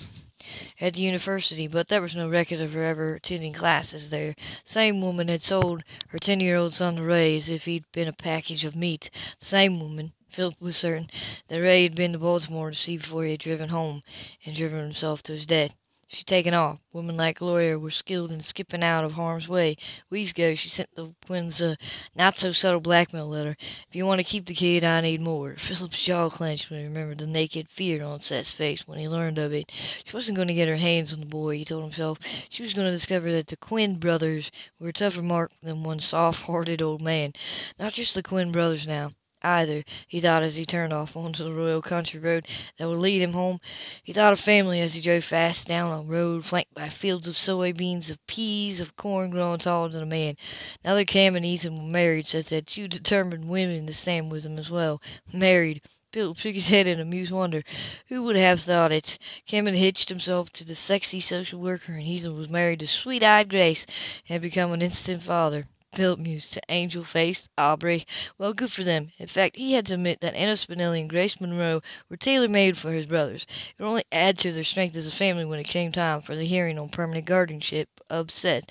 at 0.79 0.93
the 0.93 1.01
university, 1.01 1.67
but 1.69 1.89
there 1.89 2.03
was 2.03 2.15
no 2.15 2.29
record 2.29 2.61
of 2.61 2.75
her 2.75 2.85
ever 2.85 3.15
attending 3.15 3.55
classes 3.55 4.11
there. 4.11 4.35
The 4.35 4.71
same 4.71 5.01
woman 5.01 5.29
had 5.29 5.41
sold 5.41 5.83
her 6.09 6.19
ten-year-old 6.19 6.75
son 6.75 6.97
to 6.97 7.03
Ray 7.03 7.35
as 7.35 7.49
if 7.49 7.65
he'd 7.65 7.91
been 7.93 8.09
a 8.09 8.13
package 8.13 8.67
of 8.67 8.77
meat. 8.77 9.09
The 9.39 9.47
same 9.47 9.81
woman, 9.81 10.13
Philip 10.29 10.61
was 10.61 10.77
certain, 10.77 11.09
that 11.49 11.63
Ray 11.63 11.85
had 11.85 11.95
been 11.95 12.13
to 12.13 12.19
Baltimore 12.19 12.69
to 12.69 12.77
see 12.77 12.99
before 12.99 13.25
he 13.25 13.31
had 13.31 13.41
driven 13.41 13.71
home 13.71 14.03
and 14.45 14.55
driven 14.55 14.81
himself 14.81 15.23
to 15.23 15.33
his 15.33 15.47
death. 15.47 15.75
She'd 16.13 16.27
taken 16.27 16.55
off. 16.55 16.81
Women 16.93 17.17
like 17.17 17.39
Gloria 17.39 17.79
were 17.79 17.93
skilled 17.93 18.33
in 18.33 18.41
skipping 18.41 18.83
out 18.83 19.05
of 19.05 19.13
harm's 19.13 19.47
way. 19.47 19.77
Weeks 20.11 20.33
ago 20.33 20.57
she 20.57 20.69
sent 20.69 20.93
the 20.97 21.15
Quinns 21.25 21.61
a 21.61 21.77
not-so-subtle 22.17 22.81
blackmail 22.81 23.29
letter. 23.29 23.57
If 23.89 23.95
you 23.95 24.07
want 24.07 24.19
to 24.19 24.25
keep 24.25 24.45
the 24.45 24.55
kid, 24.55 24.83
I 24.83 25.03
need 25.03 25.21
more. 25.21 25.55
Philip's 25.57 26.03
jaw 26.03 26.29
clenched 26.29 26.69
when 26.69 26.81
he 26.81 26.87
remembered 26.87 27.19
the 27.19 27.29
naked 27.29 27.69
fear 27.69 28.03
on 28.03 28.19
Seth's 28.19 28.51
face 28.51 28.89
when 28.89 28.99
he 28.99 29.09
learned 29.09 29.39
of 29.39 29.53
it. 29.53 29.71
She 30.05 30.17
wasn't 30.17 30.35
going 30.35 30.49
to 30.49 30.55
get 30.55 30.67
her 30.67 30.77
hands 30.77 31.13
on 31.13 31.21
the 31.21 31.27
boy, 31.27 31.59
he 31.59 31.65
told 31.65 31.85
himself. 31.85 32.19
She 32.49 32.65
was 32.65 32.73
going 32.73 32.89
to 32.89 32.93
discover 32.93 33.31
that 33.31 33.47
the 33.47 33.57
Quinn 33.57 33.95
brothers 33.95 34.51
were 34.81 34.89
a 34.89 34.93
tougher 34.93 35.23
mark 35.23 35.53
than 35.63 35.85
one 35.85 36.01
soft-hearted 36.01 36.83
old 36.83 37.03
man. 37.03 37.35
Not 37.79 37.93
just 37.93 38.17
the 38.17 38.23
Quinn 38.25 38.51
brothers 38.51 38.85
now 38.85 39.13
either, 39.43 39.85
he 40.07 40.21
thought 40.21 40.43
as 40.43 40.57
he 40.57 40.67
turned 40.67 40.93
off 40.93 41.17
onto 41.17 41.45
the 41.45 41.53
royal 41.53 41.83
country 41.83 42.21
road 42.21 42.47
that 42.77 42.89
would 42.89 42.99
lead 42.99 43.23
him 43.23 43.33
home. 43.33 43.61
He 44.05 44.13
thought 44.13 44.33
of 44.33 44.41
family 44.41 44.81
as 44.81 44.95
he 44.95 45.01
drove 45.01 45.25
fast 45.25 45.67
down 45.69 45.99
a 45.99 46.03
road 46.03 46.45
flanked 46.45 46.75
by 46.75 46.89
fields 46.89 47.29
of 47.29 47.37
soybeans, 47.37 48.11
of 48.11 48.27
peas, 48.27 48.81
of 48.81 48.97
corn 48.97 49.31
growing 49.31 49.59
taller 49.59 49.89
than 49.89 50.03
a 50.03 50.07
man. 50.07 50.37
Now 50.85 50.95
that 50.95 51.07
Cam 51.07 51.37
and 51.37 51.47
Ethan 51.47 51.77
were 51.77 51.91
married, 51.91 52.27
Seth 52.27 52.51
had 52.51 52.67
two 52.67 52.89
determined 52.89 53.49
women 53.49 53.87
to 53.87 53.95
stand 53.95 54.31
with 54.31 54.45
him 54.45 54.59
as 54.59 54.71
well. 54.71 55.01
Married. 55.33 55.83
Philip 56.13 56.39
shook 56.39 56.55
his 56.55 56.69
head 56.69 56.89
in 56.89 56.99
amused 56.99 57.31
wonder. 57.31 57.63
Who 58.09 58.25
would 58.25 58.35
have 58.35 58.61
thought 58.61 58.91
it? 58.91 59.17
Cam 59.47 59.67
had 59.67 59.77
hitched 59.77 60.09
himself 60.09 60.51
to 60.55 60.65
the 60.65 60.75
sexy 60.75 61.21
social 61.21 61.61
worker, 61.61 61.93
and 61.93 62.03
Ethan 62.03 62.37
was 62.37 62.49
married 62.49 62.81
to 62.81 62.89
sweet-eyed 62.89 63.49
Grace 63.49 63.87
and 64.29 64.35
had 64.35 64.43
become 64.43 64.73
an 64.73 64.83
instant 64.83 65.23
father. 65.23 65.65
Philip 65.93 66.21
mused. 66.21 66.57
Angel 66.69 67.03
faced 67.03 67.51
Aubrey. 67.59 68.07
Well, 68.39 68.53
good 68.53 68.71
for 68.71 68.85
them. 68.85 69.11
In 69.19 69.27
fact, 69.27 69.57
he 69.57 69.73
had 69.73 69.87
to 69.87 69.95
admit 69.95 70.21
that 70.21 70.37
Anna 70.37 70.53
Spinelli 70.53 71.01
and 71.01 71.11
Grace 71.11 71.41
Monroe 71.41 71.83
were 72.09 72.17
tailor-made 72.17 72.79
for 72.79 72.93
his 72.93 73.07
brothers. 73.07 73.45
It 73.77 73.83
would 73.83 73.89
only 73.89 74.05
add 74.13 74.39
to 74.39 74.53
their 74.53 74.63
strength 74.63 74.95
as 74.95 75.09
a 75.09 75.11
family 75.11 75.45
when 75.45 75.59
it 75.59 75.65
came 75.65 75.91
time 75.91 76.21
for 76.21 76.37
the 76.37 76.45
hearing 76.45 76.79
on 76.79 76.91
permanent 76.91 77.27
guardianship 77.27 77.89
of 78.09 78.31
Seth. 78.31 78.67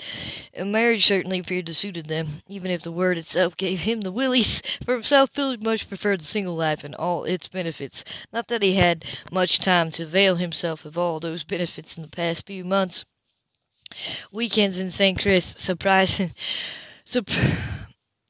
A 0.55 0.63
marriage 0.63 1.05
certainly 1.05 1.39
appeared 1.39 1.65
to 1.65 1.73
suit 1.73 2.07
them, 2.07 2.41
even 2.47 2.71
if 2.71 2.83
the 2.83 2.91
word 2.91 3.17
itself 3.17 3.57
gave 3.57 3.81
him 3.81 3.99
the 3.99 4.13
willies. 4.13 4.61
For 4.85 4.93
himself, 4.93 5.29
Philip 5.31 5.61
much 5.61 5.89
preferred 5.89 6.21
the 6.21 6.25
single 6.25 6.55
life 6.55 6.85
and 6.85 6.95
all 6.95 7.25
its 7.25 7.49
benefits. 7.49 8.05
Not 8.31 8.47
that 8.47 8.63
he 8.63 8.75
had 8.75 9.03
much 9.29 9.59
time 9.59 9.91
to 9.91 10.03
avail 10.03 10.37
himself 10.37 10.85
of 10.85 10.97
all 10.97 11.19
those 11.19 11.43
benefits 11.43 11.97
in 11.97 12.03
the 12.03 12.09
past 12.09 12.47
few 12.47 12.63
months. 12.63 13.03
Weekends 14.31 14.79
in 14.79 14.89
St. 14.89 15.19
Chris, 15.19 15.43
surprising 15.45 16.31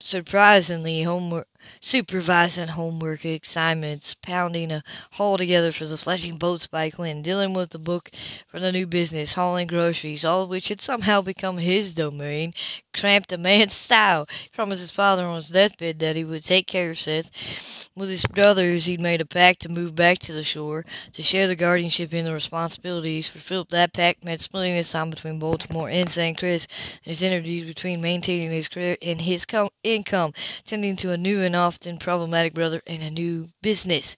surprisingly 0.01 1.03
homework 1.03 1.47
supervising 1.79 2.67
homework 2.67 3.25
assignments, 3.25 4.13
pounding 4.15 4.71
a 4.71 4.83
haul 5.11 5.37
together 5.37 5.71
for 5.71 5.85
the 5.85 5.95
Fletching 5.95 6.37
Boats 6.37 6.67
by 6.67 6.89
Quinn, 6.89 7.21
dealing 7.21 7.53
with 7.53 7.69
the 7.69 7.79
book 7.79 8.09
for 8.47 8.59
the 8.59 8.71
new 8.71 8.87
business, 8.87 9.33
hauling 9.33 9.67
groceries, 9.67 10.25
all 10.25 10.43
of 10.43 10.49
which 10.49 10.69
had 10.69 10.81
somehow 10.81 11.21
become 11.21 11.57
his 11.57 11.93
domain, 11.93 12.53
cramped 12.93 13.31
a 13.31 13.37
man's 13.37 13.73
style. 13.85 14.27
He 14.43 14.49
promised 14.49 14.81
his 14.81 14.91
father 14.91 15.25
on 15.25 15.37
his 15.37 15.49
deathbed 15.49 15.99
that 15.99 16.15
he 16.15 16.23
would 16.23 16.43
take 16.43 16.67
care 16.67 16.91
of 16.91 16.99
Seth. 16.99 17.89
With 17.95 18.09
his 18.09 18.25
brothers, 18.25 18.85
he'd 18.85 19.01
made 19.01 19.19
a 19.19 19.25
pact 19.25 19.61
to 19.61 19.69
move 19.69 19.93
back 19.93 20.19
to 20.19 20.33
the 20.33 20.43
shore, 20.43 20.85
to 21.13 21.23
share 21.23 21.47
the 21.47 21.55
guardianship 21.55 22.13
and 22.13 22.25
the 22.25 22.33
responsibilities. 22.33 23.27
For 23.27 23.39
Philip, 23.39 23.69
that 23.69 23.93
pact 23.93 24.23
meant 24.23 24.39
splitting 24.39 24.75
his 24.75 24.89
time 24.89 25.09
between 25.09 25.39
Baltimore 25.39 25.89
and 25.89 26.09
St. 26.09 26.37
Chris, 26.37 26.67
and 27.03 27.09
his 27.09 27.23
interviews 27.23 27.67
between 27.67 28.01
maintaining 28.01 28.51
his 28.51 28.67
career 28.69 28.95
and 29.01 29.19
his 29.19 29.45
income, 29.83 30.33
tending 30.63 30.95
to 30.97 31.11
a 31.11 31.17
new 31.17 31.41
and 31.41 31.55
often 31.59 31.99
problematic 31.99 32.53
brother 32.53 32.81
in 32.87 33.01
a 33.01 33.11
new 33.11 33.47
business. 33.61 34.17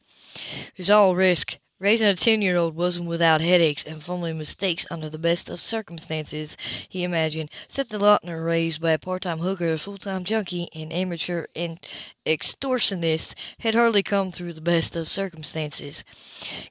Was 0.78 0.90
all 0.90 1.16
risk, 1.16 1.58
Raising 1.82 2.10
a 2.10 2.16
ten-year-old 2.16 2.76
wasn't 2.76 3.08
without 3.08 3.42
headaches 3.42 3.86
and 3.86 4.04
fumbling 4.04 4.38
mistakes 4.38 4.86
under 4.92 5.10
the 5.10 5.18
best 5.18 5.50
of 5.50 5.60
circumstances, 5.60 6.56
he 6.88 7.04
imagined. 7.04 7.50
Set 7.68 7.90
Seth 7.90 8.00
Lautner, 8.00 8.46
raised 8.46 8.80
by 8.80 8.92
a 8.92 9.00
part-time 9.00 9.40
hooker, 9.40 9.74
a 9.74 9.80
full-time 9.80 10.24
junkie, 10.24 10.70
an 10.76 10.92
amateur 10.92 11.48
and 11.56 11.80
extortionist, 12.24 13.34
had 13.58 13.74
hardly 13.74 14.04
come 14.04 14.32
through 14.32 14.54
the 14.54 14.62
best 14.62 14.96
of 14.96 15.10
circumstances. 15.10 16.04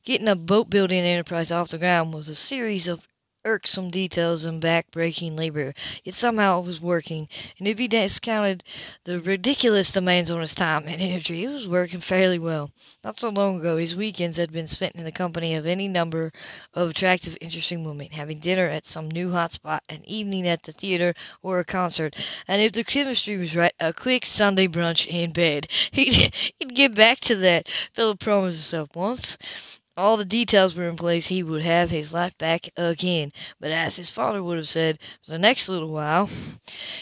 Getting 0.05 0.29
a 0.29 0.37
boat-building 0.37 1.01
enterprise 1.03 1.51
off 1.51 1.71
the 1.71 1.79
ground 1.79 2.15
was 2.15 2.29
a 2.29 2.35
series 2.37 2.87
of 2.87 3.01
irksome 3.45 3.91
details 3.91 4.45
and 4.45 4.61
back-breaking 4.61 5.37
labor, 5.37 5.73
yet 6.05 6.15
somehow 6.15 6.61
it 6.61 6.67
was 6.67 6.81
working, 6.81 7.29
and 7.59 7.67
if 7.67 7.79
he 7.79 7.89
discounted 7.89 8.63
the 9.05 9.21
ridiculous 9.21 9.93
demands 9.93 10.31
on 10.31 10.41
his 10.41 10.55
time 10.55 10.87
and 10.87 11.01
energy, 11.01 11.45
it 11.45 11.49
was 11.49 11.67
working 11.67 12.01
fairly 12.01 12.39
well. 12.39 12.71
Not 13.03 13.19
so 13.19 13.31
long 13.31 13.61
ago 13.61 13.77
his 13.77 13.97
weekends 13.97 14.37
had 14.37 14.53
been 14.53 14.67
spent 14.67 14.97
in 14.97 15.05
the 15.05 15.13
company 15.13 15.55
of 15.55 15.67
any 15.67 15.89
number 15.89 16.33
of 16.75 16.91
attractive, 16.91 17.37
interesting 17.41 17.85
women, 17.85 18.09
having 18.11 18.41
dinner 18.41 18.67
at 18.67 18.87
some 18.87 19.11
new 19.11 19.31
hot 19.31 19.53
spot, 19.53 19.83
an 19.89 20.05
evening 20.05 20.47
at 20.47 20.63
the 20.63 20.73
theater 20.73 21.15
or 21.43 21.61
a 21.61 21.65
concert, 21.65 22.15
and 22.47 22.61
if 22.61 22.73
the 22.73 22.85
chemistry 22.85 23.37
was 23.37 23.57
right, 23.57 23.73
a 23.81 23.93
quick 23.93 24.27
Sunday 24.27 24.69
brunch 24.69 25.07
in 25.07 25.33
bed. 25.33 25.67
He'd, 25.93 26.35
he'd 26.59 26.75
get 26.75 26.95
back 26.95 27.19
to 27.21 27.37
that, 27.37 27.69
Philip 27.69 28.21
promised 28.21 28.59
himself 28.59 28.95
once 28.95 29.80
all 29.97 30.17
the 30.17 30.25
details 30.25 30.75
were 30.75 30.89
in 30.89 30.97
place, 30.97 31.27
he 31.27 31.43
would 31.43 31.63
have 31.63 31.91
his 31.91 32.13
life 32.13 32.37
back 32.39 32.69
again. 32.77 33.33
But 33.59 33.73
as 33.73 33.97
his 33.97 34.09
father 34.09 34.43
would 34.43 34.57
have 34.57 34.69
said, 34.69 34.99
for 35.25 35.33
the 35.33 35.39
next 35.39 35.69
little 35.69 35.93
while. 35.93 36.29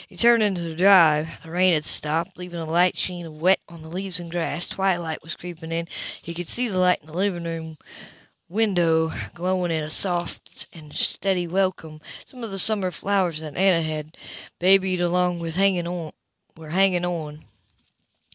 He 0.09 0.16
turned 0.16 0.42
into 0.42 0.62
the 0.62 0.75
drive. 0.75 1.28
The 1.42 1.50
rain 1.50 1.75
had 1.75 1.85
stopped, 1.85 2.38
leaving 2.38 2.61
a 2.61 2.64
light 2.64 2.97
sheen 2.97 3.26
of 3.26 3.40
wet 3.40 3.61
on 3.68 3.83
the 3.83 3.88
leaves 3.88 4.21
and 4.21 4.30
grass. 4.30 4.68
Twilight 4.68 5.23
was 5.23 5.37
creeping 5.37 5.73
in. 5.73 5.87
He 6.23 6.35
could 6.35 6.49
see 6.49 6.68
the 6.68 6.78
light 6.78 7.00
in 7.00 7.07
the 7.07 7.12
living 7.12 7.45
room 7.45 7.76
window 8.49 9.12
glowing 9.35 9.71
in 9.71 9.85
a 9.85 9.90
soft 9.90 10.66
and 10.73 10.95
steady 10.95 11.47
welcome. 11.47 12.00
Some 12.26 12.42
of 12.42 12.50
the 12.50 12.59
summer 12.59 12.90
flowers 12.90 13.40
that 13.40 13.57
Anna 13.57 13.83
had 13.83 14.16
babied 14.59 15.02
along 15.02 15.40
with 15.40 15.54
hanging 15.54 15.87
on 15.87 16.12
were 16.57 16.71
hanging 16.71 17.04
on 17.04 17.45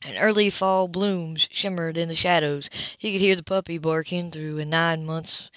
and 0.06 0.18
early 0.20 0.50
fall 0.50 0.88
blooms 0.88 1.48
shimmered 1.52 1.98
in 1.98 2.10
the 2.10 2.16
shadows. 2.16 2.70
He 2.98 3.12
could 3.12 3.22
hear 3.22 3.36
the 3.36 3.44
puppy 3.44 3.78
barking 3.78 4.32
through 4.32 4.60
in 4.60 4.70
nine 4.70 5.06
months, 5.06 5.50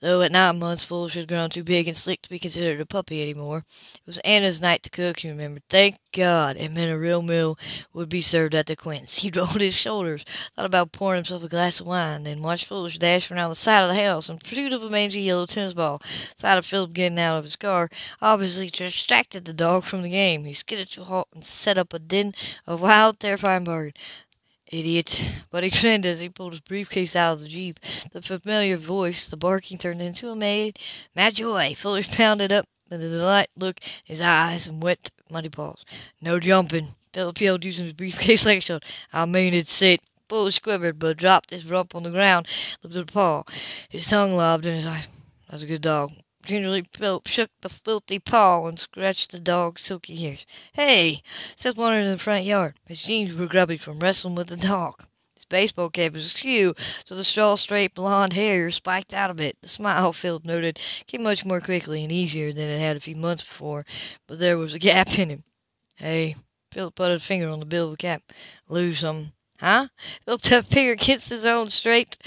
though 0.00 0.22
at 0.22 0.32
nine 0.32 0.58
months 0.58 0.84
Foolish 0.84 1.14
had 1.14 1.28
grown 1.28 1.50
too 1.50 1.64
big 1.64 1.88
and 1.88 1.96
slick 1.96 2.22
to 2.22 2.28
be 2.28 2.38
considered 2.38 2.80
a 2.80 2.86
puppy 2.86 3.22
any 3.22 3.34
more. 3.34 3.58
It 3.58 4.06
was 4.06 4.18
Anna's 4.18 4.60
night 4.60 4.82
to 4.84 4.90
cook, 4.90 5.20
he 5.20 5.28
remembered. 5.30 5.62
Thank 5.68 5.96
God! 6.14 6.56
It 6.56 6.70
meant 6.70 6.92
a 6.92 6.96
real 6.96 7.22
meal 7.22 7.58
would 7.92 8.08
be 8.08 8.20
served 8.20 8.54
at 8.54 8.66
the 8.66 8.76
Quinns. 8.76 9.16
He 9.18 9.32
rolled 9.34 9.60
his 9.60 9.74
shoulders, 9.74 10.24
thought 10.54 10.64
about 10.64 10.92
pouring 10.92 11.18
himself 11.18 11.42
a 11.42 11.48
glass 11.48 11.80
of 11.80 11.88
wine, 11.88 12.22
then 12.22 12.40
watched 12.40 12.66
Foolish 12.66 12.98
dash 12.98 13.32
around 13.32 13.50
the 13.50 13.56
side 13.56 13.82
of 13.82 13.88
the 13.88 14.00
house 14.00 14.28
in 14.28 14.38
pursuit 14.38 14.72
of 14.72 14.84
a 14.84 14.90
mangy 14.90 15.22
yellow 15.22 15.44
tennis 15.44 15.74
ball. 15.74 16.00
Sight 16.36 16.56
of 16.56 16.64
Philip 16.64 16.92
getting 16.92 17.18
out 17.18 17.38
of 17.38 17.42
his 17.42 17.56
car 17.56 17.90
obviously 18.22 18.70
distracted 18.70 19.44
the 19.44 19.52
dog 19.52 19.82
from 19.82 20.02
the 20.02 20.08
game. 20.08 20.44
He 20.44 20.54
skidded 20.54 20.88
to 20.92 21.00
a 21.00 21.04
halt 21.04 21.26
and 21.34 21.44
set 21.44 21.78
up 21.78 21.92
a 21.92 21.98
din 21.98 22.32
of 22.64 22.80
wild, 22.80 23.18
terrifying 23.18 23.64
barking. 23.64 23.94
Idiot! 24.68 25.20
But 25.50 25.64
he 25.64 25.70
grinned 25.70 26.06
as 26.06 26.20
he 26.20 26.28
pulled 26.28 26.52
his 26.52 26.60
briefcase 26.60 27.16
out 27.16 27.32
of 27.32 27.40
the 27.40 27.48
Jeep. 27.48 27.80
The 28.12 28.22
familiar 28.22 28.76
voice, 28.76 29.28
the 29.28 29.36
barking 29.36 29.78
turned 29.78 30.00
into 30.00 30.30
a 30.30 30.36
mad, 30.36 30.78
mad 31.16 31.34
joy. 31.34 31.74
Fuller 31.74 32.04
pounded 32.04 32.52
up 32.52 32.68
with 32.94 33.02
a 33.02 33.08
delight 33.08 33.48
look 33.56 33.80
his 34.04 34.20
eyes 34.20 34.68
and 34.68 34.80
wet, 34.80 35.10
muddy 35.28 35.48
paws. 35.48 35.84
No 36.20 36.38
jumping. 36.38 36.94
Philip 37.12 37.40
yelled, 37.40 37.64
using 37.64 37.86
his 37.86 37.92
briefcase 37.92 38.46
like 38.46 38.58
a 38.58 38.60
shield. 38.60 38.84
I 39.12 39.26
mean 39.26 39.52
it's 39.52 39.82
it. 39.82 40.00
Fuller 40.28 40.52
quivered, 40.62 41.00
but 41.00 41.16
dropped 41.16 41.50
his 41.50 41.66
rump 41.66 41.96
on 41.96 42.04
the 42.04 42.10
ground, 42.10 42.46
lifted 42.82 43.08
a 43.08 43.12
paw. 43.12 43.42
His 43.88 44.08
tongue 44.08 44.36
lobbed 44.36 44.64
in 44.66 44.76
his 44.76 44.86
eyes. 44.86 45.08
That's 45.50 45.64
a 45.64 45.66
good 45.66 45.82
dog. 45.82 46.12
Gingerly 46.44 46.86
Philip 46.92 47.26
shook 47.26 47.50
the 47.62 47.68
filthy 47.68 48.20
paw 48.20 48.66
and 48.66 48.78
scratched 48.78 49.32
the 49.32 49.40
dog's 49.40 49.82
silky 49.82 50.22
ears. 50.24 50.46
Hey! 50.72 51.22
Seth 51.56 51.76
wandered 51.76 52.04
in 52.04 52.12
the 52.12 52.18
front 52.18 52.44
yard. 52.44 52.78
His 52.86 53.02
jeans 53.02 53.34
were 53.34 53.46
grubby 53.46 53.76
from 53.76 53.98
wrestling 53.98 54.36
with 54.36 54.48
the 54.48 54.56
dog. 54.56 55.04
Baseball 55.54 55.88
cap 55.88 56.14
was 56.14 56.24
askew, 56.24 56.74
so 57.04 57.14
the 57.14 57.22
straw 57.22 57.54
straight 57.54 57.94
blond 57.94 58.32
hair 58.32 58.72
spiked 58.72 59.14
out 59.14 59.30
of 59.30 59.40
it. 59.40 59.56
The 59.60 59.68
smile, 59.68 60.12
Philip 60.12 60.44
noted, 60.44 60.80
came 61.06 61.22
much 61.22 61.44
more 61.44 61.60
quickly 61.60 62.02
and 62.02 62.10
easier 62.10 62.52
than 62.52 62.68
it 62.68 62.80
had 62.80 62.96
a 62.96 63.00
few 63.00 63.14
months 63.14 63.44
before, 63.44 63.86
but 64.26 64.40
there 64.40 64.58
was 64.58 64.74
a 64.74 64.80
gap 64.80 65.16
in 65.16 65.30
him. 65.30 65.44
Hey! 65.94 66.34
Philip 66.72 66.96
put 66.96 67.12
a 67.12 67.20
finger 67.20 67.48
on 67.48 67.60
the 67.60 67.66
bill 67.66 67.84
of 67.84 67.90
the 67.92 67.96
cap. 67.98 68.20
Lose 68.68 68.98
some. 68.98 69.30
Huh? 69.60 69.86
Philip 70.24 70.42
tapped 70.42 70.66
finger 70.72 70.90
against 70.90 71.30
his 71.30 71.44
own 71.44 71.68
straight 71.68 72.18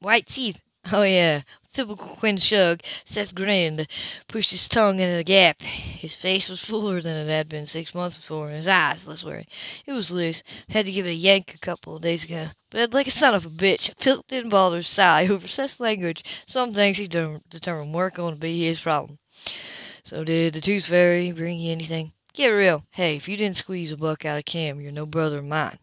white 0.00 0.26
teeth. 0.26 0.60
Oh, 0.92 1.02
yeah. 1.02 1.40
Typical 1.72 2.16
Quinn 2.16 2.36
shrug. 2.36 2.80
Seth 3.04 3.32
grinned, 3.32 3.86
pushed 4.26 4.50
his 4.50 4.68
tongue 4.68 4.98
into 4.98 5.16
the 5.16 5.24
gap. 5.24 5.62
His 5.62 6.16
face 6.16 6.48
was 6.48 6.64
fuller 6.64 7.00
than 7.00 7.16
it 7.16 7.30
had 7.30 7.48
been 7.48 7.64
six 7.64 7.94
months 7.94 8.16
before, 8.16 8.48
and 8.48 8.56
his 8.56 8.66
eyes 8.66 9.06
less 9.06 9.22
weary. 9.22 9.46
It 9.86 9.92
was 9.92 10.10
loose. 10.10 10.42
Had 10.68 10.86
to 10.86 10.92
give 10.92 11.06
it 11.06 11.10
a 11.10 11.14
yank 11.14 11.54
a 11.54 11.58
couple 11.58 11.94
of 11.94 12.02
days 12.02 12.24
ago. 12.24 12.48
But 12.70 12.92
like 12.92 13.06
a 13.06 13.12
son 13.12 13.34
of 13.34 13.46
a 13.46 13.50
bitch, 13.50 13.92
Philip 14.00 14.26
didn't 14.26 14.50
bother 14.50 14.82
to 14.82 14.88
sigh 14.88 15.28
over 15.28 15.46
Seth's 15.46 15.78
language. 15.78 16.24
Some 16.46 16.74
things 16.74 16.98
he 16.98 17.06
determined 17.06 17.94
weren't 17.94 18.14
going 18.14 18.34
to 18.34 18.40
be 18.40 18.64
his 18.64 18.80
problem. 18.80 19.18
So 20.02 20.24
did 20.24 20.54
the 20.54 20.60
tooth 20.60 20.86
fairy 20.86 21.30
bring 21.30 21.60
you 21.60 21.70
anything? 21.70 22.12
Get 22.32 22.48
real. 22.48 22.84
Hey, 22.90 23.16
if 23.16 23.28
you 23.28 23.36
didn't 23.36 23.56
squeeze 23.56 23.92
a 23.92 23.96
buck 23.96 24.24
out 24.24 24.38
of 24.38 24.44
Cam, 24.44 24.80
you're 24.80 24.92
no 24.92 25.06
brother 25.06 25.38
of 25.38 25.44
mine. 25.44 25.78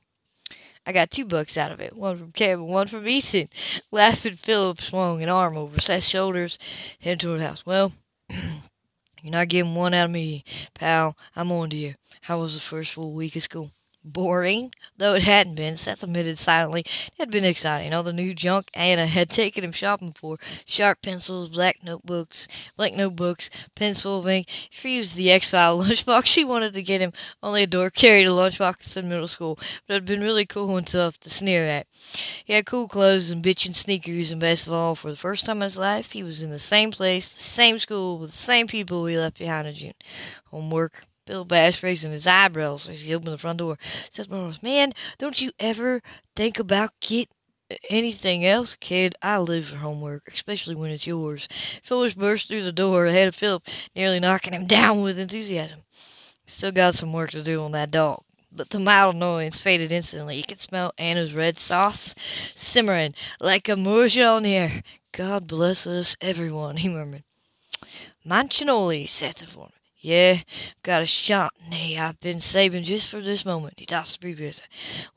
I 0.88 0.94
got 0.94 1.12
two 1.12 1.26
bucks 1.26 1.58
out 1.58 1.74
of 1.74 1.82
it, 1.82 1.94
one 1.94 2.18
from 2.18 2.32
and 2.40 2.66
one 2.66 2.88
from 2.88 3.06
Easton. 3.06 3.50
Laughing, 3.92 4.38
Philip 4.38 4.80
swung 4.80 5.22
an 5.22 5.28
arm 5.28 5.58
over 5.58 5.82
Seth's 5.82 6.08
shoulders, 6.08 6.58
headed 7.02 7.20
toward 7.20 7.42
the 7.42 7.48
house. 7.48 7.66
Well, 7.66 7.92
you're 8.30 9.34
not 9.34 9.50
getting 9.50 9.76
one 9.76 9.94
out 9.94 10.06
of 10.06 10.12
me, 10.12 10.46
pal. 10.74 11.18
I'm 11.36 11.52
on 11.52 11.72
to 11.72 11.76
you. 11.76 11.96
How 12.22 12.40
was 12.40 12.54
the 12.54 12.62
first 12.62 12.94
full 12.94 13.12
week 13.12 13.36
of 13.36 13.44
school? 13.44 13.70
Boring, 14.14 14.74
though 14.98 15.16
it 15.16 15.24
hadn't 15.24 15.56
been, 15.56 15.76
Seth 15.76 16.04
admitted 16.04 16.38
silently. 16.38 16.82
It 16.82 17.14
had 17.20 17.32
been 17.32 17.46
exciting. 17.46 17.94
All 17.94 18.04
the 18.04 18.14
new 18.14 18.34
junk 18.34 18.70
Anna 18.74 19.06
had 19.06 19.30
taken 19.30 19.64
him 19.64 19.72
shopping 19.72 20.12
for. 20.12 20.38
Sharp 20.66 21.02
pencils, 21.02 21.50
black 21.50 21.84
notebooks, 21.84 22.48
black 22.76 22.94
notebooks, 22.94 23.50
pens 23.76 24.02
full 24.02 24.20
of 24.20 24.28
ink. 24.28 24.48
She 24.70 24.96
used 24.96 25.16
the 25.16 25.32
X-File 25.32 25.78
lunchbox 25.84 26.26
she 26.26 26.44
wanted 26.44 26.74
to 26.74 26.84
get 26.84 27.02
him. 27.02 27.14
Only 27.44 27.64
a 27.64 27.68
door 27.68 27.90
carried 27.90 28.28
a 28.28 28.32
lunchbox 28.32 28.98
in 28.98 29.10
middle 29.10 29.28
school, 29.28 29.56
but 29.88 29.94
it 29.94 29.94
had 29.94 30.06
been 30.06 30.22
really 30.22 30.46
cool 30.46 30.78
and 30.78 30.88
tough 30.88 31.20
to 31.20 31.30
sneer 31.30 31.66
at. 31.66 31.88
He 32.46 32.54
had 32.54 32.66
cool 32.66 32.88
clothes 32.88 33.32
and 33.32 33.44
bitchin' 33.44 33.76
sneakers, 33.76 34.32
and 34.32 34.42
best 34.42 34.68
of 34.68 34.74
all, 34.74 34.96
for 34.96 35.10
the 35.10 35.18
first 35.18 35.46
time 35.46 35.58
in 35.58 35.64
his 35.64 35.78
life, 35.78 36.12
he 36.12 36.24
was 36.24 36.42
in 36.42 36.50
the 36.50 36.60
same 36.60 36.92
place, 36.92 37.34
the 37.34 37.44
same 37.44 37.80
school, 37.80 38.20
with 38.20 38.32
the 38.32 38.38
same 38.38 38.68
people 38.68 39.06
he 39.06 39.18
left 39.18 39.38
behind 39.38 39.68
in 39.68 39.76
June. 39.76 39.94
Homework, 40.46 41.06
Bill 41.28 41.44
Bass 41.44 41.84
raising 41.84 42.14
his 42.14 42.26
eyebrows 42.26 42.88
as 42.88 43.02
he 43.02 43.14
opened 43.14 43.34
the 43.34 43.38
front 43.38 43.60
door. 43.60 43.78
Says 44.10 44.28
Burroughs, 44.28 44.64
Man, 44.64 44.94
don't 45.18 45.40
you 45.40 45.52
ever 45.60 46.02
think 46.38 46.58
about 46.58 46.98
get 47.02 47.30
uh, 47.70 47.76
anything 47.90 48.46
else, 48.46 48.78
kid? 48.80 49.14
I 49.22 49.40
live 49.40 49.66
for 49.66 49.76
homework, 49.76 50.24
especially 50.30 50.76
when 50.76 50.90
it's 50.90 51.06
yours. 51.06 51.50
Phyllis 51.84 52.14
burst 52.14 52.48
through 52.48 52.64
the 52.64 52.72
door 52.72 53.06
ahead 53.06 53.28
of 53.28 53.36
Philip, 53.36 53.68
nearly 53.94 54.22
knocking 54.22 54.54
him 54.54 54.68
down 54.68 55.02
with 55.02 55.20
enthusiasm. 55.20 55.82
Still 56.46 56.72
got 56.72 56.96
some 56.96 57.12
work 57.12 57.32
to 57.32 57.44
do 57.44 57.62
on 57.62 57.74
that 57.74 57.92
dog. 57.92 58.24
But 58.50 58.70
the 58.70 58.80
mild 58.80 59.16
annoyance 59.16 59.60
faded 59.60 59.92
instantly. 59.92 60.38
He 60.38 60.44
could 60.44 60.60
smell 60.60 60.94
Anna's 60.98 61.34
red 61.34 61.58
sauce 61.58 62.16
simmering 62.56 63.16
like 63.42 63.68
a 63.68 63.76
morsel 63.76 64.36
on 64.36 64.44
the 64.44 64.56
air. 64.56 64.82
God 65.12 65.46
bless 65.46 65.86
us, 65.88 66.16
everyone, 66.22 66.78
he 66.78 66.88
murmured. 66.88 67.24
Manicotti, 68.26 69.10
Seth 69.10 69.42
informed 69.42 69.74
yeah, 70.08 70.38
I've 70.40 70.84
got 70.84 71.02
a 71.02 71.06
shot 71.06 71.54
nay, 71.70 71.98
I've 71.98 72.18
been 72.22 72.40
saving 72.40 72.84
just 72.84 73.10
for 73.10 73.20
this 73.20 73.44
moment. 73.44 73.74
He 73.76 73.86
tossed 73.86 74.22
the. 74.22 74.62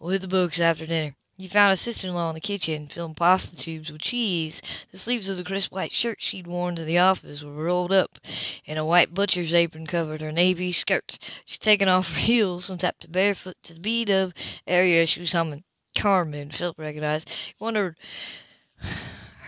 We'll 0.01 0.11
hit 0.11 0.21
the 0.21 0.27
books 0.27 0.59
after 0.59 0.85
dinner. 0.85 1.15
He 1.39 1.47
found 1.47 1.71
his 1.71 1.81
sister-in-law 1.81 2.31
in 2.31 2.35
the 2.35 2.41
kitchen, 2.41 2.89
filling 2.89 3.15
pasta 3.15 3.57
tubes 3.57 3.93
with 3.93 4.01
cheese. 4.01 4.61
The 4.91 4.99
sleeves 4.99 5.29
of 5.29 5.37
the 5.37 5.45
crisp 5.45 5.73
white 5.73 5.93
shirt 5.93 6.21
she'd 6.21 6.49
worn 6.49 6.75
to 6.75 6.85
the 6.85 6.99
office 6.99 7.45
were 7.45 7.53
rolled 7.53 7.93
up, 7.93 8.19
and 8.67 8.81
a 8.81 8.85
white 8.85 9.15
butcher's 9.15 9.55
apron 9.55 9.87
covered 9.87 10.23
her 10.23 10.33
navy 10.33 10.73
skirt. 10.73 11.19
She'd 11.45 11.61
taken 11.61 11.89
off 11.89 12.13
her 12.13 12.19
heels 12.19 12.69
and 12.69 12.81
tapped 12.81 13.11
barefoot 13.13 13.57
to 13.63 13.75
the 13.75 13.81
beat 13.81 14.11
of 14.11 14.35
aria 14.67 15.07
she 15.07 15.21
was 15.21 15.33
humming. 15.33 15.63
Carmen, 15.97 16.51
Philip 16.51 16.81
recognized. 16.81 17.29
He 17.29 17.55
wondered 17.61 17.97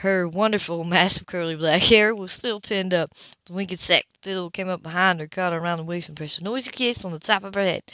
her 0.02 0.26
wonderful, 0.26 0.82
massive, 0.82 1.24
curly 1.26 1.54
black 1.54 1.80
hair 1.80 2.12
was 2.12 2.32
still 2.32 2.60
pinned 2.60 2.92
up. 2.92 3.08
The 3.46 3.52
wicked 3.52 3.78
sack 3.78 4.04
fiddle 4.20 4.50
came 4.50 4.68
up 4.68 4.82
behind 4.82 5.20
her, 5.20 5.28
caught 5.28 5.52
her 5.52 5.60
around 5.60 5.78
the 5.78 5.84
waist, 5.84 6.08
and 6.08 6.16
pressed 6.16 6.40
a 6.40 6.44
noisy 6.44 6.72
kiss 6.72 7.04
on 7.04 7.12
the 7.12 7.20
top 7.20 7.44
of 7.44 7.54
her 7.54 7.62
head. 7.62 7.84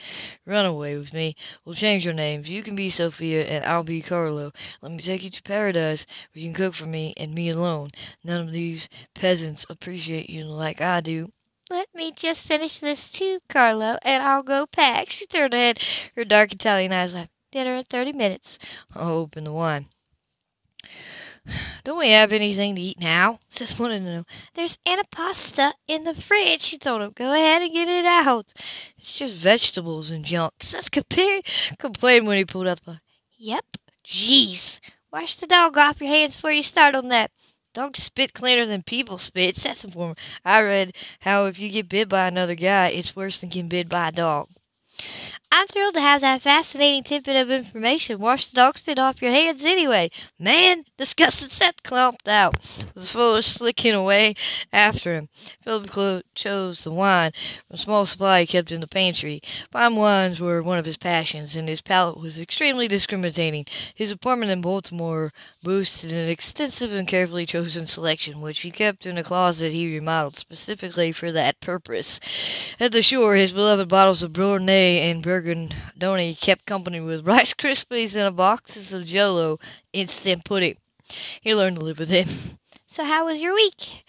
Run 0.46 0.64
away 0.64 0.96
with 0.96 1.12
me. 1.12 1.36
We'll 1.66 1.74
change 1.74 2.06
your 2.06 2.14
names. 2.14 2.48
You 2.48 2.62
can 2.62 2.76
be 2.76 2.88
Sophia, 2.88 3.44
and 3.44 3.62
I'll 3.62 3.82
be 3.82 4.00
Carlo. 4.00 4.52
Let 4.80 4.92
me 4.92 5.02
take 5.02 5.22
you 5.22 5.28
to 5.28 5.42
paradise, 5.42 6.06
where 6.32 6.42
you 6.42 6.48
can 6.48 6.54
cook 6.54 6.74
for 6.74 6.86
me, 6.86 7.12
and 7.18 7.34
me 7.34 7.50
alone. 7.50 7.90
None 8.24 8.40
of 8.40 8.52
these 8.52 8.88
peasants 9.14 9.66
appreciate 9.68 10.30
you 10.30 10.44
like 10.44 10.80
I 10.80 11.02
do. 11.02 11.30
Let 11.68 11.88
me 11.94 12.12
just 12.12 12.46
finish 12.46 12.78
this 12.78 13.12
tube, 13.12 13.42
Carlo, 13.50 13.98
and 14.00 14.22
I'll 14.22 14.42
go 14.42 14.64
pack. 14.64 15.10
She 15.10 15.26
turned 15.26 15.52
her 15.52 15.58
head, 15.58 15.78
her 16.16 16.24
dark 16.24 16.52
Italian 16.52 16.94
eyes 16.94 17.12
laughed. 17.12 17.30
Dinner 17.50 17.74
in 17.76 17.84
thirty 17.84 18.12
minutes. 18.12 18.58
I'll 18.94 19.18
open 19.18 19.44
the 19.44 19.52
wine. 19.52 19.86
Don't 21.84 21.98
we 21.98 22.10
have 22.10 22.32
anything 22.32 22.74
to 22.74 22.80
eat 22.80 23.00
now? 23.00 23.38
says 23.48 23.78
one 23.78 23.92
of 23.92 24.04
them. 24.04 24.24
There's 24.54 24.78
antipasta 24.86 25.72
in 25.86 26.04
the 26.04 26.14
fridge, 26.14 26.60
she 26.60 26.78
told 26.78 27.02
him. 27.02 27.12
Go 27.14 27.32
ahead 27.32 27.62
and 27.62 27.72
get 27.72 27.88
it 27.88 28.04
out. 28.04 28.52
It's 28.96 29.18
just 29.18 29.34
vegetables 29.34 30.10
and 30.10 30.24
junk, 30.24 30.54
says 30.60 30.88
Capri. 30.88 31.42
Complained 31.78 32.26
when 32.26 32.38
he 32.38 32.44
pulled 32.44 32.68
out 32.68 32.82
the 32.84 33.00
Yep. 33.38 33.64
Jeez. 34.04 34.80
Wash 35.12 35.36
the 35.36 35.46
dog 35.46 35.78
off 35.78 36.00
your 36.00 36.10
hands 36.10 36.36
before 36.36 36.52
you 36.52 36.62
start 36.62 36.94
on 36.94 37.08
that. 37.08 37.30
Dogs 37.74 38.02
spit 38.02 38.32
cleaner 38.32 38.66
than 38.66 38.82
people 38.82 39.18
spit, 39.18 39.54
the 39.56 39.90
former. 39.92 40.14
I 40.44 40.62
read 40.62 40.96
how 41.20 41.46
if 41.46 41.58
you 41.58 41.68
get 41.68 41.88
bit 41.88 42.08
by 42.08 42.26
another 42.26 42.54
guy, 42.54 42.88
it's 42.88 43.14
worse 43.14 43.40
than 43.40 43.50
getting 43.50 43.68
bit 43.68 43.88
by 43.88 44.08
a 44.08 44.12
dog. 44.12 44.48
I'm 45.60 45.66
thrilled 45.66 45.94
to 45.94 46.00
have 46.00 46.20
that 46.20 46.40
fascinating 46.40 47.02
tidbit 47.02 47.34
of 47.34 47.50
information. 47.50 48.20
Wash 48.20 48.46
the 48.46 48.54
dog 48.54 48.78
spit 48.78 49.00
off 49.00 49.20
your 49.20 49.32
hands 49.32 49.64
anyway. 49.64 50.12
Man, 50.38 50.84
disgusted 50.96 51.50
Seth 51.50 51.82
clomped 51.82 52.28
out, 52.28 52.54
with 52.94 53.08
Philip 53.08 53.42
slicking 53.42 53.94
away 53.94 54.36
after 54.72 55.16
him. 55.16 55.28
Philip 55.62 56.24
chose 56.36 56.84
the 56.84 56.92
wine 56.92 57.32
from 57.66 57.74
a 57.74 57.76
small 57.76 58.06
supply 58.06 58.42
he 58.42 58.46
kept 58.46 58.70
in 58.70 58.80
the 58.80 58.86
pantry. 58.86 59.40
Fine 59.72 59.96
wines 59.96 60.38
were 60.38 60.62
one 60.62 60.78
of 60.78 60.84
his 60.84 60.96
passions, 60.96 61.56
and 61.56 61.68
his 61.68 61.80
palate 61.80 62.20
was 62.20 62.38
extremely 62.38 62.86
discriminating. 62.86 63.66
His 63.96 64.12
apartment 64.12 64.52
in 64.52 64.60
Baltimore 64.60 65.32
boasted 65.64 66.12
an 66.12 66.28
extensive 66.28 66.94
and 66.94 67.08
carefully 67.08 67.46
chosen 67.46 67.84
selection, 67.86 68.40
which 68.40 68.60
he 68.60 68.70
kept 68.70 69.06
in 69.06 69.18
a 69.18 69.24
closet 69.24 69.72
he 69.72 69.92
remodeled 69.92 70.36
specifically 70.36 71.10
for 71.10 71.32
that 71.32 71.58
purpose. 71.58 72.20
At 72.78 72.92
the 72.92 73.02
shore, 73.02 73.34
his 73.34 73.52
beloved 73.52 73.88
bottles 73.88 74.22
of 74.22 74.32
Bordeaux 74.32 74.62
and 74.68 75.20
Burgundy 75.48 76.34
kept 76.34 76.66
company 76.66 77.00
with 77.00 77.26
Rice 77.26 77.54
Krispies 77.54 78.16
and 78.16 78.36
boxes 78.36 78.92
of 78.92 79.06
Jello 79.06 79.58
instant 79.94 80.44
pudding. 80.44 80.76
He 81.40 81.54
learned 81.54 81.76
to 81.78 81.84
live 81.86 81.98
with 81.98 82.12
it. 82.12 82.28
So 82.86 83.02
how 83.02 83.24
was 83.24 83.40
your 83.40 83.54
week? 83.54 84.04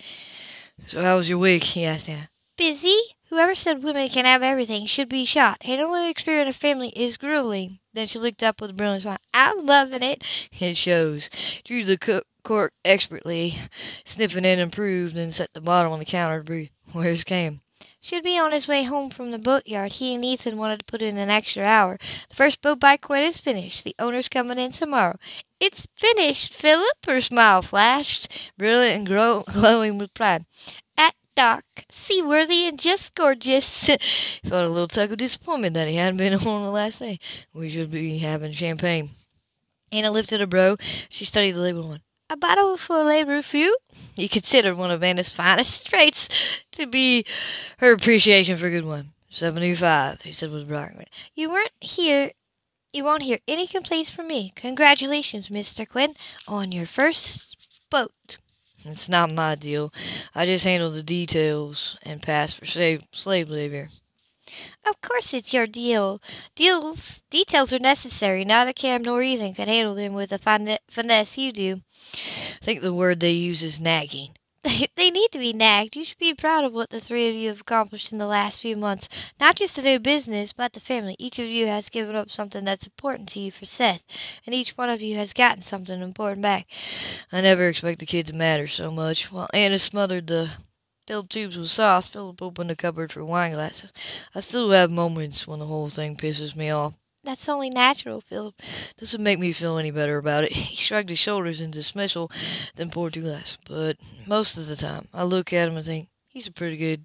So 0.87 1.01
how 1.01 1.15
was 1.15 1.29
your 1.29 1.37
week? 1.37 1.63
he 1.63 1.85
asked 1.85 2.09
Anna. 2.09 2.29
Busy. 2.57 2.97
Whoever 3.29 3.55
said 3.55 3.81
women 3.81 4.09
can 4.09 4.25
have 4.25 4.43
everything 4.43 4.85
should 4.85 5.07
be 5.07 5.23
shot. 5.23 5.63
Handling 5.63 6.09
a 6.09 6.13
career 6.13 6.41
in 6.41 6.49
a 6.49 6.53
family 6.53 6.89
is 6.89 7.15
grueling. 7.15 7.79
Then 7.93 8.07
she 8.07 8.19
looked 8.19 8.43
up 8.43 8.59
with 8.59 8.71
a 8.71 8.73
brilliant 8.73 9.03
smile. 9.03 9.17
I'm 9.33 9.65
loving 9.65 10.03
it. 10.03 10.25
It 10.59 10.75
shows. 10.75 11.29
Drew 11.63 11.85
the 11.85 12.21
cork 12.43 12.73
expertly, 12.83 13.57
sniffing 14.03 14.43
it, 14.43 14.59
improved, 14.59 15.15
and 15.15 15.33
set 15.33 15.53
the 15.53 15.61
bottle 15.61 15.93
on 15.93 15.99
the 15.99 16.05
counter 16.05 16.39
to 16.39 16.43
breathe. 16.43 16.69
Where's 16.91 17.23
Cam? 17.23 17.61
Should 18.01 18.23
be 18.23 18.39
on 18.39 18.53
his 18.53 18.67
way 18.67 18.83
home 18.83 19.09
from 19.09 19.31
the 19.31 19.37
boatyard. 19.37 19.91
He 19.91 20.15
and 20.15 20.23
Ethan 20.23 20.57
wanted 20.57 20.79
to 20.79 20.85
put 20.85 21.01
in 21.01 21.17
an 21.17 21.29
extra 21.29 21.63
hour. 21.65 21.97
The 22.29 22.35
first 22.35 22.61
boat 22.61 22.79
by 22.79 22.95
Quinn 22.95 23.23
is 23.23 23.37
finished. 23.37 23.83
The 23.83 23.95
owner's 23.99 24.29
coming 24.29 24.57
in 24.57 24.71
tomorrow. 24.71 25.17
It's 25.59 25.85
finished, 25.95 26.53
Philip. 26.53 27.05
Her 27.05 27.19
smile 27.19 27.61
flashed, 27.61 28.51
brilliant 28.57 28.99
and 28.99 29.07
glow- 29.07 29.43
glowing 29.43 29.97
with 29.97 30.13
pride. 30.13 30.45
At 30.97 31.13
dock, 31.35 31.65
seaworthy 31.91 32.69
and 32.69 32.79
just 32.79 33.15
gorgeous. 33.15 33.83
he 33.87 33.97
felt 34.49 34.65
a 34.65 34.69
little 34.69 34.87
tug 34.87 35.11
of 35.11 35.17
disappointment 35.17 35.73
that 35.73 35.89
he 35.89 35.95
hadn't 35.95 36.17
been 36.17 36.33
on 36.47 36.63
the 36.63 36.71
last 36.71 36.99
day. 36.99 37.19
We 37.53 37.69
should 37.69 37.91
be 37.91 38.17
having 38.17 38.53
champagne. 38.53 39.09
Anna 39.91 40.11
lifted 40.11 40.41
a 40.41 40.47
bro. 40.47 40.77
She 41.09 41.25
studied 41.25 41.51
the 41.51 41.59
label 41.59 41.87
one. 41.87 42.01
A 42.31 42.37
bottle 42.37 42.77
for 42.77 43.03
Le 43.03 43.41
few. 43.41 43.75
He 44.15 44.27
considered 44.27 44.75
one 44.75 44.91
of 44.91 45.01
Anna's 45.01 45.31
finest 45.31 45.89
traits 45.89 46.63
to 46.73 46.85
be 46.85 47.25
her 47.79 47.91
appreciation 47.91 48.57
for 48.57 48.69
good 48.69 48.85
one. 48.85 49.11
Seventy-five, 49.31 50.21
he 50.21 50.31
said 50.31 50.51
with 50.51 50.67
brightening. 50.67 51.07
You 51.33 51.49
weren't 51.49 51.73
here. 51.79 52.31
You 52.93 53.03
won't 53.03 53.23
hear 53.23 53.39
any 53.47 53.65
complaints 53.65 54.09
from 54.09 54.27
me. 54.27 54.51
Congratulations, 54.55 55.49
Mr. 55.49 55.87
Quinn, 55.87 56.15
on 56.47 56.71
your 56.71 56.85
first 56.85 57.57
boat. 57.89 58.37
It's 58.85 59.09
not 59.09 59.31
my 59.31 59.55
deal. 59.55 59.91
I 60.33 60.45
just 60.45 60.65
handle 60.65 60.91
the 60.91 61.03
details 61.03 61.97
and 62.03 62.21
pass 62.21 62.53
for 62.53 62.65
slave, 62.65 63.01
slave 63.11 63.49
labor. 63.49 63.87
Of 64.87 65.01
course 65.01 65.33
it's 65.33 65.53
your 65.53 65.67
deal. 65.67 66.21
Deals, 66.55 67.23
details 67.29 67.73
are 67.73 67.79
necessary. 67.79 68.45
Neither 68.45 68.73
Cam 68.73 69.03
nor 69.03 69.21
Ethan 69.21 69.53
can 69.53 69.67
handle 69.67 69.95
them 69.95 70.13
with 70.13 70.31
the 70.31 70.79
finesse 70.89 71.37
you 71.37 71.51
do. 71.51 71.81
I 72.13 72.65
think 72.65 72.81
the 72.81 72.93
word 72.93 73.19
they 73.19 73.31
use 73.31 73.63
is 73.63 73.79
nagging. 73.79 74.31
They 74.95 75.11
need 75.11 75.31
to 75.31 75.39
be 75.39 75.53
nagged. 75.53 75.95
You 75.95 76.03
should 76.03 76.17
be 76.17 76.33
proud 76.33 76.65
of 76.65 76.73
what 76.73 76.89
the 76.89 76.99
three 76.99 77.29
of 77.29 77.35
you 77.35 77.47
have 77.47 77.61
accomplished 77.61 78.11
in 78.11 78.17
the 78.17 78.27
last 78.27 78.59
few 78.59 78.75
months. 78.75 79.07
Not 79.39 79.55
just 79.55 79.77
the 79.77 79.81
new 79.81 79.99
business, 79.99 80.51
but 80.51 80.73
the 80.73 80.81
family. 80.81 81.15
Each 81.17 81.39
of 81.39 81.45
you 81.45 81.67
has 81.67 81.89
given 81.89 82.15
up 82.15 82.29
something 82.29 82.65
that's 82.65 82.85
important 82.85 83.29
to 83.29 83.39
you 83.39 83.51
for 83.51 83.65
Seth, 83.65 84.03
and 84.45 84.53
each 84.53 84.77
one 84.77 84.89
of 84.89 85.01
you 85.01 85.15
has 85.15 85.33
gotten 85.33 85.61
something 85.61 86.01
important 86.01 86.41
back. 86.41 86.67
I 87.31 87.41
never 87.41 87.69
expect 87.69 87.99
the 87.99 88.05
kid 88.05 88.27
to 88.27 88.33
matter 88.33 88.67
so 88.67 88.91
much. 88.91 89.31
While 89.31 89.49
Anna 89.53 89.79
smothered 89.79 90.27
the 90.27 90.49
filled 91.09 91.27
tubes 91.27 91.57
with 91.57 91.67
sauce, 91.67 92.05
Philip 92.05 92.39
opened 92.39 92.69
the 92.69 92.75
cupboard 92.75 93.11
for 93.11 93.25
wine 93.25 93.53
glasses. 93.53 93.91
I 94.35 94.41
still 94.41 94.69
have 94.69 94.91
moments 94.91 95.47
when 95.47 95.57
the 95.57 95.65
whole 95.65 95.89
thing 95.89 96.15
pisses 96.15 96.55
me 96.55 96.69
off. 96.69 96.93
That's 97.23 97.49
only 97.49 97.71
natural, 97.71 98.21
Philip. 98.21 98.53
Doesn't 98.95 99.23
make 99.23 99.39
me 99.39 99.51
feel 99.51 99.79
any 99.79 99.89
better 99.89 100.17
about 100.17 100.43
it. 100.43 100.51
He 100.69 100.75
shrugged 100.75 101.09
his 101.09 101.17
shoulders 101.17 101.61
in 101.61 101.71
dismissal, 101.71 102.29
then 102.75 102.91
poured 102.91 103.13
two 103.15 103.23
glasses. 103.23 103.57
But 103.65 103.97
most 104.27 104.59
of 104.59 104.67
the 104.67 104.75
time, 104.75 105.07
I 105.11 105.23
look 105.23 105.51
at 105.51 105.67
him 105.67 105.77
and 105.77 105.85
think, 105.85 106.09
he's 106.27 106.45
a 106.45 106.51
pretty 106.51 106.77
good 106.77 107.03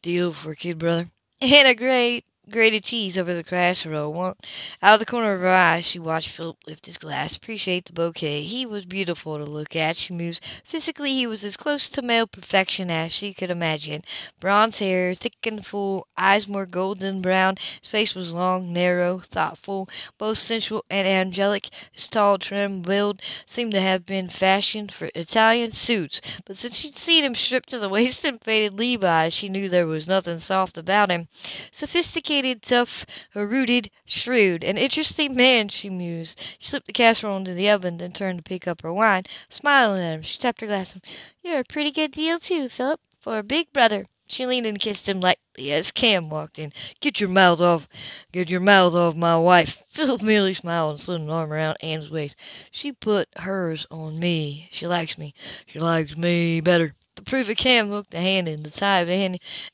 deal 0.00 0.32
for 0.32 0.52
a 0.52 0.56
kid 0.56 0.78
brother. 0.78 1.06
And 1.40 1.66
a 1.66 1.74
great 1.74 2.24
grated 2.52 2.84
cheese 2.84 3.16
over 3.16 3.34
the 3.34 3.42
casserole. 3.42 4.12
One, 4.12 4.34
out 4.82 4.94
of 4.94 5.00
the 5.00 5.06
corner 5.06 5.32
of 5.32 5.40
her 5.40 5.48
eye, 5.48 5.80
she 5.80 5.98
watched 5.98 6.28
Philip 6.28 6.58
lift 6.66 6.84
his 6.84 6.98
glass, 6.98 7.34
appreciate 7.34 7.86
the 7.86 7.94
bouquet. 7.94 8.42
He 8.42 8.66
was 8.66 8.84
beautiful 8.84 9.38
to 9.38 9.44
look 9.44 9.74
at, 9.74 9.96
she 9.96 10.12
mused. 10.12 10.44
Physically, 10.64 11.14
he 11.14 11.26
was 11.26 11.44
as 11.44 11.56
close 11.56 11.88
to 11.88 12.02
male 12.02 12.26
perfection 12.26 12.90
as 12.90 13.10
she 13.10 13.32
could 13.32 13.50
imagine. 13.50 14.04
Bronze 14.38 14.78
hair, 14.78 15.14
thick 15.14 15.46
and 15.46 15.64
full, 15.64 16.06
eyes 16.16 16.46
more 16.46 16.66
golden 16.66 17.22
brown. 17.22 17.56
His 17.80 17.88
face 17.88 18.14
was 18.14 18.34
long, 18.34 18.72
narrow, 18.72 19.18
thoughtful, 19.18 19.88
both 20.18 20.36
sensual 20.36 20.84
and 20.90 21.08
angelic. 21.08 21.68
His 21.92 22.08
tall, 22.08 22.36
trim 22.36 22.82
build 22.82 23.22
seemed 23.46 23.72
to 23.72 23.80
have 23.80 24.04
been 24.04 24.28
fashioned 24.28 24.92
for 24.92 25.10
Italian 25.14 25.70
suits, 25.70 26.20
but 26.44 26.58
since 26.58 26.76
she'd 26.76 26.96
seen 26.96 27.24
him 27.24 27.34
stripped 27.34 27.70
to 27.70 27.78
the 27.78 27.88
waist 27.88 28.26
in 28.26 28.38
faded 28.38 28.78
Levi's, 28.78 29.32
she 29.32 29.48
knew 29.48 29.70
there 29.70 29.86
was 29.86 30.06
nothing 30.06 30.38
soft 30.38 30.76
about 30.76 31.10
him. 31.10 31.26
Sophisticated 31.70 32.41
educated, 32.42 32.62
tough, 32.62 33.06
rooted, 33.36 33.88
shrewd, 34.04 34.64
an 34.64 34.76
interesting 34.76 35.36
man, 35.36 35.68
she 35.68 35.88
mused. 35.88 36.40
She 36.58 36.70
slipped 36.70 36.88
the 36.88 36.92
casserole 36.92 37.36
into 37.36 37.54
the 37.54 37.70
oven, 37.70 37.98
then 37.98 38.10
turned 38.10 38.40
to 38.40 38.42
pick 38.42 38.66
up 38.66 38.82
her 38.82 38.92
wine. 38.92 39.22
Smiling 39.48 40.02
at 40.02 40.14
him, 40.14 40.22
she 40.22 40.38
tapped 40.38 40.60
her 40.60 40.66
glass. 40.66 40.96
You're 41.44 41.60
a 41.60 41.64
pretty 41.64 41.92
good 41.92 42.10
deal, 42.10 42.40
too, 42.40 42.68
Philip, 42.68 43.00
for 43.20 43.38
a 43.38 43.44
big 43.44 43.72
brother. 43.72 44.06
She 44.26 44.44
leaned 44.46 44.66
and 44.66 44.76
kissed 44.76 45.08
him 45.08 45.20
lightly 45.20 45.72
as 45.72 45.92
Cam 45.92 46.30
walked 46.30 46.58
in. 46.58 46.72
Get 47.00 47.20
your 47.20 47.28
mouth 47.28 47.60
off, 47.60 47.88
get 48.32 48.50
your 48.50 48.60
mouth 48.60 48.94
off 48.94 49.14
my 49.14 49.36
wife. 49.36 49.80
Philip 49.90 50.22
merely 50.22 50.54
smiled 50.54 50.92
and 50.92 51.00
slid 51.00 51.20
an 51.20 51.30
arm 51.30 51.52
around 51.52 51.76
Anne's 51.80 52.10
waist. 52.10 52.34
She 52.72 52.90
put 52.90 53.28
hers 53.36 53.86
on 53.88 54.18
me. 54.18 54.68
She 54.72 54.88
likes 54.88 55.16
me. 55.16 55.34
She 55.66 55.78
likes 55.78 56.16
me 56.16 56.60
better. 56.60 56.92
The 57.14 57.22
proof 57.22 57.48
of 57.48 57.56
Cam 57.56 57.88
hooked 57.88 58.14
a 58.14 58.20
hand 58.20 58.48
in 58.48 58.62
the 58.62 58.70
tie 58.70 59.00
of 59.00 59.08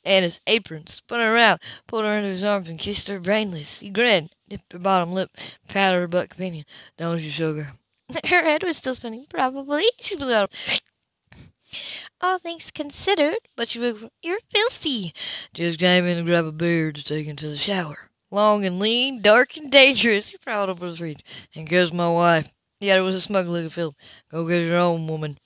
Anna's 0.05 0.41
apron, 0.47 0.87
spun 0.89 1.21
her 1.21 1.35
around, 1.35 1.61
pulled 1.87 2.05
her 2.05 2.19
into 2.19 2.31
his 2.31 2.43
arms, 2.43 2.69
and 2.69 2.79
kissed 2.79 3.07
her 3.09 3.21
brainless. 3.21 3.81
He 3.81 3.91
grinned, 3.91 4.31
dipped 4.49 4.73
her 4.73 4.79
bottom 4.79 5.13
lip, 5.13 5.31
patted 5.69 6.01
her 6.01 6.09
butt 6.09 6.31
companion. 6.31 6.65
Don't 6.97 7.21
you, 7.21 7.31
sugar? 7.31 7.73
Her 8.25 8.43
head 8.43 8.63
was 8.63 8.77
still 8.77 8.95
spinning. 8.95 9.27
Probably. 9.29 9.85
She 10.01 10.17
blew 10.17 10.33
out. 10.33 10.53
All 12.21 12.39
things 12.39 12.71
considered, 12.71 13.39
but 13.55 13.75
you 13.75 14.11
you're 14.23 14.41
filthy. 14.51 15.13
Just 15.55 15.79
came 15.79 16.07
in 16.07 16.17
to 16.17 16.25
grab 16.25 16.47
a 16.47 16.53
beer 16.53 16.91
to 16.91 17.05
take 17.05 17.27
into 17.27 17.49
the 17.49 17.57
shower. 17.57 18.11
Long 18.31 18.65
and 18.65 18.79
lean, 18.79 19.23
dark 19.23 19.57
and 19.57 19.71
dangerous. 19.71 20.29
He 20.29 20.39
prowled 20.39 20.71
over 20.71 20.87
his 20.87 21.01
reach. 21.01 21.21
And 21.55 21.69
guess 21.69 21.93
my 21.93 22.11
wife. 22.11 22.51
Yeah, 22.81 22.97
it 22.97 23.03
was 23.03 23.17
a 23.17 23.21
smug 23.21 23.47
look 23.47 23.67
at 23.67 23.73
Phil. 23.73 23.93
Go 24.31 24.47
get 24.47 24.67
your 24.67 24.79
own 24.79 25.07
woman. 25.07 25.37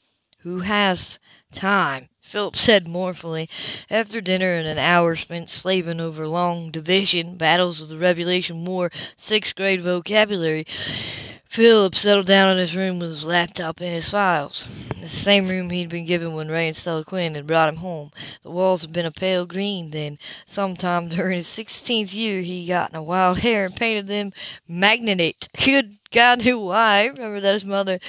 Who 0.42 0.60
has 0.60 1.20
time? 1.52 2.08
Philip 2.20 2.56
said 2.56 2.88
mournfully. 2.88 3.48
After 3.90 4.20
dinner 4.20 4.54
and 4.54 4.66
an 4.66 4.78
hour 4.78 5.14
spent 5.14 5.48
slaving 5.50 6.00
over 6.00 6.26
long 6.26 6.70
division, 6.70 7.36
battles 7.36 7.80
of 7.80 7.88
the 7.88 7.98
Revolution 7.98 8.64
War, 8.64 8.90
sixth 9.16 9.54
grade 9.54 9.82
vocabulary, 9.82 10.66
Philip 11.48 11.94
settled 11.94 12.26
down 12.26 12.52
in 12.52 12.58
his 12.58 12.74
room 12.74 12.98
with 12.98 13.10
his 13.10 13.26
laptop 13.26 13.80
and 13.80 13.94
his 13.94 14.08
files. 14.08 14.64
The 15.00 15.06
same 15.06 15.48
room 15.48 15.68
he'd 15.68 15.90
been 15.90 16.06
given 16.06 16.32
when 16.34 16.48
Ray 16.48 16.68
and 16.68 16.74
Stella 16.76 17.04
Quinn 17.04 17.34
had 17.34 17.46
brought 17.46 17.68
him 17.68 17.76
home. 17.76 18.10
The 18.42 18.50
walls 18.50 18.82
had 18.82 18.92
been 18.92 19.04
a 19.04 19.10
pale 19.10 19.44
green 19.44 19.90
then. 19.90 20.18
Sometime 20.46 21.08
during 21.08 21.36
his 21.36 21.46
sixteenth 21.46 22.14
year 22.14 22.40
he 22.40 22.66
got 22.66 22.90
in 22.90 22.96
a 22.96 23.02
wild 23.02 23.38
hair 23.38 23.66
and 23.66 23.76
painted 23.76 24.06
them 24.06 24.32
magnatate. 24.68 25.48
Good 25.62 25.98
God 26.10 26.42
knew 26.44 26.58
why. 26.58 27.00
I 27.00 27.04
remember 27.06 27.40
that 27.40 27.52
his 27.52 27.64
mother 27.64 28.00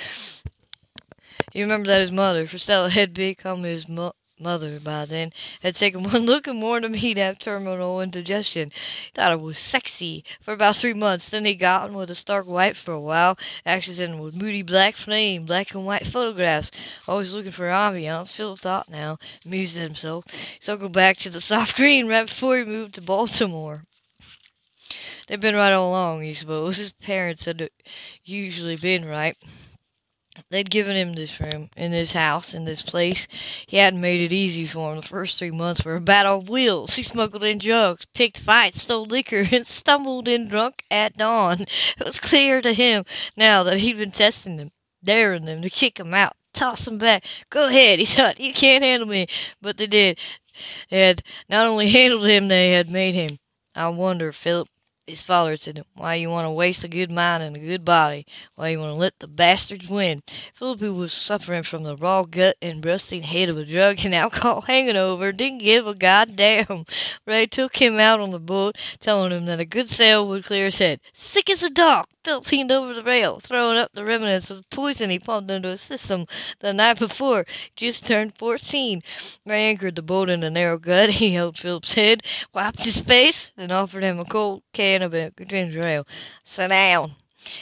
he 1.53 1.61
remembered 1.61 1.89
that 1.89 2.01
his 2.01 2.11
mother, 2.11 2.47
Stella, 2.47 2.89
had 2.89 3.13
become 3.13 3.61
his 3.61 3.87
mo- 3.87 4.15
mother, 4.39 4.79
by 4.79 5.05
then, 5.05 5.31
had 5.61 5.75
taken 5.75 6.01
one 6.11 6.25
look 6.25 6.47
and 6.47 6.59
warned 6.59 6.83
him 6.83 6.95
he'd 6.95 7.19
have 7.19 7.37
terminal 7.37 8.01
indigestion. 8.01 8.71
He 8.71 9.11
thought 9.13 9.33
it 9.33 9.39
was 9.39 9.59
sexy 9.59 10.25
for 10.41 10.51
about 10.51 10.75
three 10.75 10.95
months. 10.95 11.29
Then 11.29 11.45
he 11.45 11.53
got 11.53 11.83
on 11.83 11.93
with 11.93 12.09
a 12.09 12.15
stark 12.15 12.47
white 12.47 12.75
for 12.75 12.91
a 12.91 12.99
while, 12.99 13.37
accented 13.67 14.19
with 14.19 14.33
moody 14.33 14.63
black 14.63 14.95
flame, 14.95 15.45
black 15.45 15.75
and 15.75 15.85
white 15.85 16.07
photographs. 16.07 16.71
Always 17.07 17.33
looking 17.33 17.51
for 17.51 17.67
ambiance, 17.67 18.33
Philip 18.33 18.59
thought 18.59 18.89
now, 18.89 19.19
amused 19.45 19.77
at 19.77 19.83
himself. 19.83 20.25
He 20.31 20.57
circled 20.59 20.93
back 20.93 21.17
to 21.17 21.29
the 21.29 21.39
soft 21.39 21.75
green 21.77 22.07
right 22.07 22.25
before 22.25 22.57
he 22.57 22.63
moved 22.63 22.95
to 22.95 23.01
Baltimore. 23.01 23.83
They'd 25.27 25.39
been 25.39 25.55
right 25.55 25.71
all 25.71 25.91
along, 25.91 26.23
he 26.23 26.33
suppose. 26.33 26.77
His 26.77 26.91
parents 26.91 27.45
had 27.45 27.69
usually 28.25 28.75
been 28.75 29.05
right. 29.05 29.37
They'd 30.49 30.69
given 30.69 30.95
him 30.95 31.13
this 31.13 31.39
room, 31.39 31.69
in 31.77 31.91
this 31.91 32.11
house, 32.11 32.55
in 32.55 32.65
this 32.65 32.81
place. 32.81 33.27
He 33.67 33.77
hadn't 33.77 34.01
made 34.01 34.21
it 34.21 34.33
easy 34.33 34.65
for 34.65 34.91
him. 34.91 35.01
The 35.01 35.07
first 35.07 35.37
three 35.37 35.51
months 35.51 35.85
were 35.85 35.97
a 35.97 36.01
battle 36.01 36.39
of 36.39 36.49
wills. 36.49 36.95
He 36.95 37.03
smuggled 37.03 37.43
in 37.43 37.59
drugs, 37.59 38.07
picked 38.15 38.39
fights, 38.39 38.81
stole 38.81 39.05
liquor, 39.05 39.47
and 39.51 39.67
stumbled 39.67 40.27
in 40.27 40.47
drunk 40.47 40.83
at 40.89 41.15
dawn. 41.17 41.61
It 41.61 42.03
was 42.03 42.19
clear 42.19 42.61
to 42.61 42.73
him 42.73 43.05
now 43.37 43.61
that 43.63 43.77
he'd 43.77 43.97
been 43.97 44.11
testing 44.11 44.57
them, 44.57 44.71
daring 45.03 45.45
them 45.45 45.61
to 45.61 45.69
kick 45.69 45.99
him 45.99 46.15
out, 46.15 46.35
toss 46.53 46.87
him 46.87 46.97
back. 46.97 47.25
Go 47.51 47.67
ahead, 47.67 47.99
he 47.99 48.05
thought. 48.05 48.39
You 48.39 48.53
can't 48.53 48.83
handle 48.83 49.07
me. 49.07 49.27
But 49.61 49.77
they 49.77 49.87
did. 49.87 50.17
They 50.89 51.01
had 51.01 51.21
not 51.47 51.67
only 51.67 51.89
handled 51.89 52.25
him, 52.25 52.47
they 52.47 52.71
had 52.71 52.89
made 52.89 53.13
him. 53.13 53.37
I 53.75 53.89
wonder, 53.89 54.31
Philip, 54.31 54.67
his 55.05 55.21
father 55.21 55.57
said, 55.57 55.83
Why 55.95 56.15
you 56.15 56.29
want 56.29 56.45
to 56.45 56.51
waste 56.51 56.85
a 56.85 56.87
good 56.87 57.11
mind 57.11 57.43
and 57.43 57.55
a 57.57 57.59
good 57.59 57.83
body? 57.83 58.25
Why 58.55 58.69
you 58.69 58.79
want 58.79 58.91
to 58.91 58.95
let 58.95 59.19
the 59.19 59.27
bastards 59.27 59.89
win? 59.89 60.23
Philip, 60.53 60.79
who 60.79 60.93
was 60.93 61.11
suffering 61.11 61.63
from 61.63 61.83
the 61.83 61.97
raw 61.97 62.23
gut 62.23 62.55
and 62.61 62.85
rusting 62.85 63.21
head 63.21 63.49
of 63.49 63.57
a 63.57 63.65
drug 63.65 63.97
and 64.05 64.15
alcohol 64.23 64.61
hangover, 64.61 65.33
didn't 65.33 65.57
give 65.57 65.87
a 65.87 65.93
goddamn. 65.93 66.85
Ray 67.25 67.47
took 67.47 67.75
him 67.75 67.99
out 67.99 68.21
on 68.21 68.31
the 68.31 68.39
boat, 68.39 68.77
telling 69.01 69.33
him 69.33 69.45
that 69.47 69.59
a 69.59 69.65
good 69.65 69.89
sail 69.89 70.25
would 70.29 70.45
clear 70.45 70.65
his 70.65 70.77
head. 70.77 71.01
Sick 71.11 71.49
as 71.49 71.63
a 71.63 71.69
dog, 71.69 72.05
Philip 72.23 72.49
leaned 72.49 72.71
over 72.71 72.93
the 72.93 73.03
rail, 73.03 73.39
throwing 73.41 73.77
up 73.77 73.91
the 73.93 74.05
remnants 74.05 74.51
of 74.51 74.57
the 74.57 74.75
poison 74.75 75.09
he 75.09 75.19
pumped 75.19 75.51
into 75.51 75.67
his 75.67 75.81
system 75.81 76.25
the 76.59 76.73
night 76.73 76.97
before. 76.97 77.45
Just 77.75 78.05
turned 78.05 78.37
fourteen. 78.37 79.03
Ray 79.45 79.65
anchored 79.69 79.95
the 79.95 80.01
boat 80.01 80.29
in 80.29 80.39
the 80.39 80.49
narrow 80.49 80.77
gut. 80.77 81.09
He 81.23 81.33
held 81.33 81.57
Philip's 81.57 81.93
head, 81.93 82.23
wiped 82.53 82.83
his 82.83 82.99
face, 83.01 83.51
then 83.57 83.71
offered 83.71 84.03
him 84.03 84.19
a 84.19 84.25
cold 84.25 84.63
can 84.71 84.92
of 85.01 85.13
ginger 85.47 85.85
ale. 85.85 86.07
Sit 86.43 86.69
down. 86.69 87.15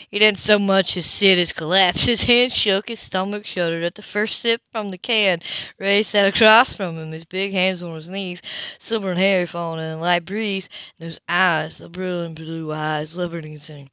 He 0.09 0.19
didn't 0.19 0.37
so 0.37 0.59
much 0.59 0.95
as 0.97 1.07
sit 1.07 1.39
as 1.39 1.53
collapse. 1.53 2.05
His 2.05 2.21
hands 2.21 2.53
shook, 2.55 2.89
his 2.89 2.99
stomach 2.99 3.47
shuddered 3.47 3.83
at 3.83 3.95
the 3.95 4.03
first 4.03 4.39
sip 4.39 4.61
from 4.71 4.91
the 4.91 4.97
can. 4.97 5.39
Ray 5.79 6.03
sat 6.03 6.27
across 6.27 6.75
from 6.75 6.99
him, 6.99 7.11
his 7.11 7.25
big 7.25 7.51
hands 7.51 7.81
on 7.81 7.95
his 7.95 8.09
knees, 8.09 8.41
silver 8.77 9.09
and 9.09 9.19
hairy 9.19 9.47
falling 9.47 9.83
in 9.83 9.93
a 9.93 9.97
light 9.97 10.25
breeze, 10.25 10.69
and 10.99 11.09
those 11.09 11.19
eyes, 11.27 11.79
the 11.79 11.89
brilliant 11.89 12.35
blue 12.35 12.71
eyes, 12.71 13.17
liberty 13.17 13.53
and 13.53 13.89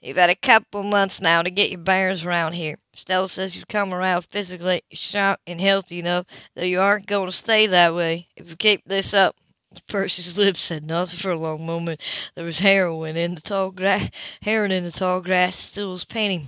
You've 0.00 0.16
had 0.16 0.30
a 0.30 0.34
couple 0.34 0.82
months 0.82 1.20
now 1.20 1.42
to 1.42 1.50
get 1.50 1.70
your 1.70 1.78
bearings 1.78 2.24
around 2.24 2.54
here. 2.54 2.78
Stella 2.94 3.28
says 3.28 3.54
you've 3.54 3.68
come 3.68 3.94
around 3.94 4.24
physically 4.24 4.82
sharp 4.90 5.38
and 5.46 5.60
healthy 5.60 6.00
enough, 6.00 6.26
though 6.56 6.64
you 6.64 6.80
aren't 6.80 7.06
going 7.06 7.26
to 7.26 7.32
stay 7.32 7.68
that 7.68 7.94
way. 7.94 8.26
If 8.34 8.50
you 8.50 8.56
keep 8.56 8.84
this 8.84 9.14
up, 9.14 9.36
Percy's 9.80 10.38
lips 10.38 10.62
said 10.62 10.84
nothing 10.84 11.18
for 11.18 11.30
a 11.30 11.36
long 11.36 11.66
moment. 11.66 12.00
There 12.34 12.44
was 12.44 12.58
heroin 12.58 13.16
in 13.16 13.34
the 13.34 13.40
tall 13.40 13.70
grass. 13.70 14.08
Heron 14.40 14.72
in 14.72 14.84
the 14.84 14.90
tall 14.90 15.20
grass 15.20 15.56
still 15.56 15.92
was 15.92 16.04
painting. 16.04 16.46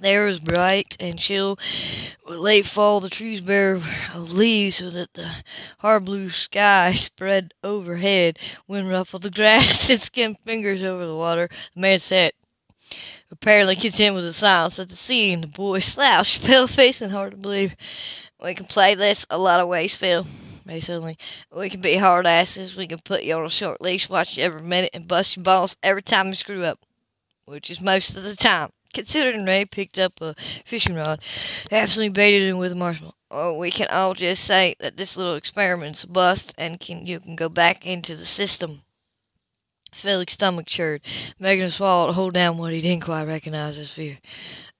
The 0.00 0.08
air 0.08 0.24
was 0.24 0.40
bright 0.40 0.96
and 0.98 1.18
chill. 1.18 1.58
With 2.26 2.38
late 2.38 2.66
fall, 2.66 3.00
the 3.00 3.10
trees 3.10 3.40
bare 3.40 3.74
of 4.14 4.32
leaves 4.32 4.76
so 4.76 4.90
that 4.90 5.12
the 5.14 5.30
hard 5.78 6.04
blue 6.04 6.30
sky 6.30 6.94
spread 6.96 7.54
overhead. 7.62 8.38
Wind 8.66 8.88
ruffled 8.90 9.22
the 9.22 9.30
grass 9.30 9.90
and 9.90 10.02
skimmed 10.02 10.40
fingers 10.40 10.82
over 10.82 11.06
the 11.06 11.14
water. 11.14 11.48
The 11.74 11.80
man 11.80 11.98
sat, 11.98 12.34
apparently 13.30 13.76
content 13.76 14.14
with 14.14 14.24
the 14.24 14.32
silence 14.32 14.78
at 14.78 14.88
the 14.88 14.96
scene. 14.96 15.42
The 15.42 15.46
boy 15.46 15.78
slouched, 15.80 16.44
pale 16.44 16.66
face 16.66 17.00
and 17.00 17.12
hard 17.12 17.32
to 17.32 17.36
believe. 17.36 17.76
We 18.42 18.54
can 18.54 18.66
play 18.66 18.96
this 18.96 19.26
a 19.30 19.38
lot 19.38 19.60
of 19.60 19.68
ways, 19.68 19.94
Phil 19.94 20.26
basically. 20.66 21.18
We 21.54 21.70
can 21.70 21.80
be 21.80 21.96
hard 21.96 22.26
asses. 22.26 22.76
We 22.76 22.86
can 22.86 22.98
put 22.98 23.22
you 23.22 23.34
on 23.34 23.44
a 23.44 23.50
short 23.50 23.80
leash, 23.80 24.08
watch 24.08 24.36
you 24.36 24.44
every 24.44 24.62
minute, 24.62 24.90
and 24.94 25.06
bust 25.06 25.36
your 25.36 25.42
balls 25.42 25.76
every 25.82 26.02
time 26.02 26.28
you 26.28 26.34
screw 26.34 26.64
up, 26.64 26.78
which 27.44 27.70
is 27.70 27.82
most 27.82 28.16
of 28.16 28.22
the 28.22 28.36
time. 28.36 28.70
Considering 28.94 29.44
Ray 29.44 29.64
picked 29.64 29.98
up 29.98 30.20
a 30.20 30.34
fishing 30.66 30.94
rod, 30.94 31.20
absolutely 31.70 32.10
baited 32.10 32.48
him 32.48 32.58
with 32.58 32.72
a 32.72 32.76
marshmallow. 32.76 33.14
Or 33.30 33.56
we 33.56 33.70
can 33.70 33.88
all 33.88 34.12
just 34.12 34.44
say 34.44 34.74
that 34.80 34.96
this 34.96 35.16
little 35.16 35.36
experiment's 35.36 36.04
a 36.04 36.08
bust, 36.08 36.54
and 36.58 36.78
can 36.78 37.06
you 37.06 37.18
can 37.18 37.34
go 37.34 37.48
back 37.48 37.86
into 37.86 38.14
the 38.14 38.24
system. 38.26 38.82
Felix's 39.92 40.34
stomach 40.34 40.66
churned, 40.66 41.02
making 41.38 41.64
him 41.64 41.70
swallow 41.70 42.06
to 42.06 42.12
hold 42.12 42.34
down 42.34 42.58
what 42.58 42.72
he 42.72 42.80
didn't 42.80 43.04
quite 43.04 43.24
recognize 43.24 43.78
as 43.78 43.90
fear. 43.90 44.18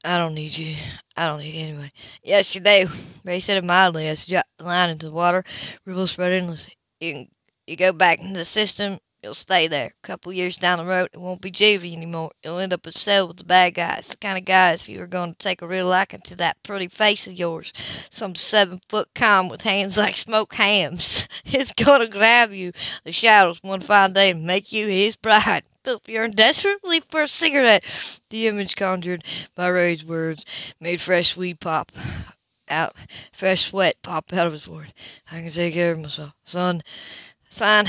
I 0.05 0.19
don't 0.19 0.35
need 0.35 0.57
you. 0.57 0.77
I 1.17 1.29
don't 1.29 1.41
need 1.41 1.61
anybody. 1.61 1.91
Yes, 2.23 2.55
you 2.55 2.61
do. 2.61 2.89
Ray 3.25 3.41
said 3.41 3.57
it 3.57 3.65
mildly 3.65 4.09
as 4.09 4.25
he 4.25 4.33
dropped 4.33 4.51
the 4.59 4.65
line 4.65 4.91
into 4.91 5.09
the 5.09 5.17
water. 5.17 5.45
Ripples 5.85 6.11
spread 6.11 6.33
endlessly. 6.33 6.75
You 7.01 7.13
can, 7.13 7.29
you 7.67 7.77
go 7.77 7.93
back 7.93 8.19
into 8.21 8.39
the 8.39 8.45
system, 8.45 8.99
you'll 9.23 9.35
stay 9.35 9.69
there. 9.69 9.87
A 10.03 10.07
couple 10.07 10.33
years 10.33 10.57
down 10.57 10.79
the 10.79 10.85
road, 10.85 11.11
it 11.13 11.21
won't 11.21 11.41
be 11.41 11.53
juvie 11.53 11.97
anymore. 11.97 12.33
You'll 12.43 12.59
end 12.59 12.73
up 12.73 12.87
a 12.87 12.93
cell 12.93 13.29
with 13.29 13.37
the 13.37 13.45
bad 13.45 13.75
guys, 13.75 14.09
the 14.09 14.17
kind 14.17 14.37
of 14.37 14.45
guys 14.45 14.85
who 14.85 15.01
are 15.01 15.07
going 15.07 15.33
to 15.33 15.39
take 15.39 15.63
a 15.63 15.69
real 15.69 15.87
liking 15.87 16.21
to 16.23 16.37
that 16.37 16.61
pretty 16.65 16.89
face 16.89 17.29
of 17.29 17.35
yours. 17.35 17.73
Some 18.11 18.35
seven 18.35 18.81
foot 18.89 19.09
com 19.15 19.49
with 19.49 19.63
hands 19.63 19.97
like 19.97 20.17
smoked 20.17 20.55
hams. 20.55 21.29
He's 21.45 21.71
going 21.73 22.01
to 22.01 22.09
grab 22.09 22.53
you, 22.53 22.73
the 23.05 23.13
shadows, 23.13 23.63
one 23.63 23.81
fine 23.81 24.13
day 24.13 24.31
and 24.31 24.45
make 24.45 24.73
you 24.73 24.89
his 24.89 25.15
bride. 25.15 25.63
Yearned 26.07 26.37
desperately 26.37 27.01
for 27.01 27.23
a 27.23 27.29
cigarette. 27.29 27.85
The 28.31 28.47
image 28.47 28.77
conjured 28.77 29.25
by 29.57 29.67
Ray's 29.67 30.05
words 30.05 30.45
made 30.79 31.01
fresh 31.01 31.33
sweat 31.35 31.59
pop 31.59 31.91
out, 32.69 32.95
fresh 33.33 33.69
sweat 33.69 34.01
pop 34.01 34.33
out 34.33 34.47
of 34.47 34.53
his 34.53 34.63
forehead. 34.63 34.95
I 35.31 35.41
can 35.41 35.51
take 35.51 35.75
care 35.75 35.91
of 35.91 35.99
myself, 35.99 36.33
son. 36.45 36.83
Son, 37.49 37.87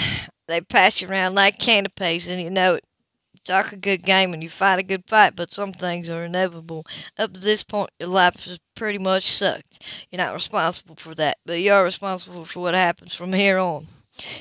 they 0.48 0.62
pass 0.62 1.02
you 1.02 1.08
around 1.08 1.36
like 1.36 1.60
candy 1.60 1.92
canapes, 1.96 2.30
and 2.30 2.42
you 2.42 2.50
know 2.50 2.76
it. 2.76 2.86
Talk 3.46 3.74
a 3.74 3.78
good 3.78 4.02
game 4.02 4.34
and 4.34 4.42
you 4.42 4.50
fight 4.50 4.80
a 4.80 4.84
good 4.84 5.06
fight, 5.06 5.36
but 5.36 5.52
some 5.52 5.72
things 5.72 6.10
are 6.10 6.24
inevitable. 6.24 6.88
Up 7.20 7.32
to 7.34 7.40
this 7.40 7.62
point, 7.62 7.92
your 8.00 8.10
life 8.10 8.46
has 8.46 8.60
pretty 8.74 8.98
much 8.98 9.32
sucked. 9.32 9.84
You're 10.10 10.18
not 10.18 10.34
responsible 10.34 10.96
for 10.96 11.14
that, 11.16 11.38
but 11.46 11.62
you 11.62 11.74
are 11.74 11.84
responsible 11.84 12.46
for 12.46 12.62
what 12.62 12.74
happens 12.74 13.14
from 13.14 13.34
here 13.34 13.60
on. 13.60 13.86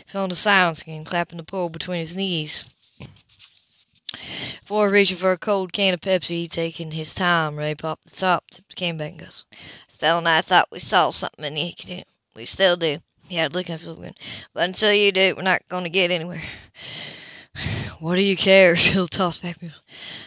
Fell 0.07 0.25
into 0.25 0.37
silence 0.37 0.81
again, 0.81 1.05
clapping 1.05 1.37
the 1.37 1.45
pole 1.45 1.69
between 1.69 2.01
his 2.01 2.17
knees. 2.17 2.65
Before 4.61 4.89
reaching 4.89 5.17
for 5.17 5.33
a 5.33 5.39
cold 5.39 5.73
can 5.73 5.95
of 5.95 6.01
Pepsi, 6.01 6.49
taking 6.49 6.91
his 6.91 7.15
time, 7.15 7.57
Ray 7.57 7.75
popped 7.75 8.05
the 8.05 8.17
top, 8.17 8.51
tipped 8.51 8.71
the 8.71 8.75
can 8.75 8.97
back 8.97 9.13
and 9.13 9.21
goes, 9.21 9.45
Stella 9.89 10.19
and 10.19 10.29
I 10.29 10.41
thought 10.41 10.71
we 10.71 10.79
saw 10.79 11.11
something 11.11 11.45
in 11.45 11.55
the 11.55 12.05
We 12.35 12.47
still 12.47 12.77
do. 12.77 12.99
Had 13.31 13.55
looking 13.55 13.75
at 13.75 13.81
Philip 13.81 14.15
But 14.53 14.65
until 14.65 14.93
you 14.93 15.13
do, 15.13 15.35
we're 15.37 15.43
not 15.43 15.67
going 15.69 15.85
to 15.85 15.91
get 15.91 16.11
anywhere. 16.11 16.43
What 18.01 18.17
do 18.17 18.23
you 18.23 18.37
care? 18.37 18.75
Phil 18.77 19.07
tossed 19.07 19.43
back. 19.43 19.59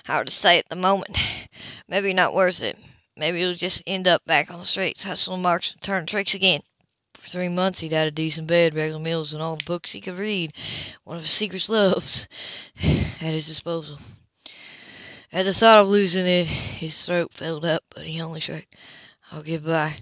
Hard 0.06 0.28
to 0.28 0.34
say 0.34 0.60
at 0.60 0.70
the 0.70 0.76
moment. 0.76 1.18
Maybe 1.90 2.14
not 2.14 2.34
worth 2.34 2.64
it. 2.64 2.78
Maybe 3.18 3.40
you'll 3.40 3.54
just 3.54 3.84
end 3.86 4.08
up 4.08 4.24
back 4.26 4.50
on 4.50 4.60
the 4.60 4.66
streets, 4.66 5.04
hustling 5.04 5.42
marks, 5.42 5.74
and 5.74 5.82
turning 5.82 6.06
tricks 6.06 6.34
again. 6.34 6.62
For 7.26 7.32
three 7.32 7.50
months 7.50 7.80
he'd 7.80 7.92
had 7.92 8.08
a 8.08 8.12
decent 8.12 8.46
bed, 8.46 8.76
regular 8.76 9.00
meals, 9.00 9.34
and 9.34 9.42
all 9.42 9.56
the 9.56 9.66
books 9.66 9.92
he 9.92 10.00
could 10.00 10.20
read. 10.20 10.54
One 11.06 11.18
of 11.18 11.24
his 11.24 11.32
secret 11.32 11.68
loves 11.70 12.28
at 12.84 13.34
his 13.34 13.48
disposal. 13.48 13.98
At 15.34 15.46
the 15.46 15.54
thought 15.54 15.80
of 15.80 15.88
losing 15.88 16.28
it, 16.28 16.46
his 16.46 17.02
throat 17.02 17.34
filled 17.34 17.66
up, 17.66 17.84
but 17.90 18.06
he 18.06 18.22
only 18.22 18.42
shrugged. 18.42 18.68
I'll 19.32 19.42
get 19.42 19.66
by. 19.66 19.98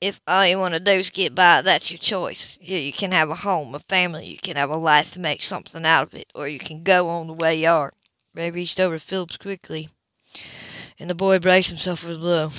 If 0.00 0.20
all 0.26 0.44
you 0.44 0.58
want 0.58 0.74
to 0.74 0.80
do 0.80 0.90
is 0.90 1.10
get 1.10 1.32
by, 1.32 1.62
that's 1.62 1.92
your 1.92 1.98
choice. 1.98 2.58
You 2.60 2.92
can 2.92 3.12
have 3.12 3.30
a 3.30 3.36
home, 3.36 3.76
a 3.76 3.78
family, 3.78 4.26
you 4.26 4.38
can 4.38 4.56
have 4.56 4.70
a 4.70 4.76
life 4.76 5.14
and 5.14 5.22
make 5.22 5.44
something 5.44 5.86
out 5.86 6.08
of 6.08 6.14
it, 6.14 6.28
or 6.34 6.48
you 6.48 6.58
can 6.58 6.82
go 6.82 7.08
on 7.08 7.28
the 7.28 7.34
way 7.34 7.54
you 7.54 7.68
are. 7.68 7.92
Ray 8.34 8.50
reached 8.50 8.80
over 8.80 8.98
to 8.98 9.04
Phillips 9.04 9.36
quickly, 9.36 9.90
and 10.98 11.08
the 11.08 11.14
boy 11.14 11.38
braced 11.38 11.68
himself 11.68 12.00
for 12.00 12.12
the 12.12 12.18
blow 12.18 12.50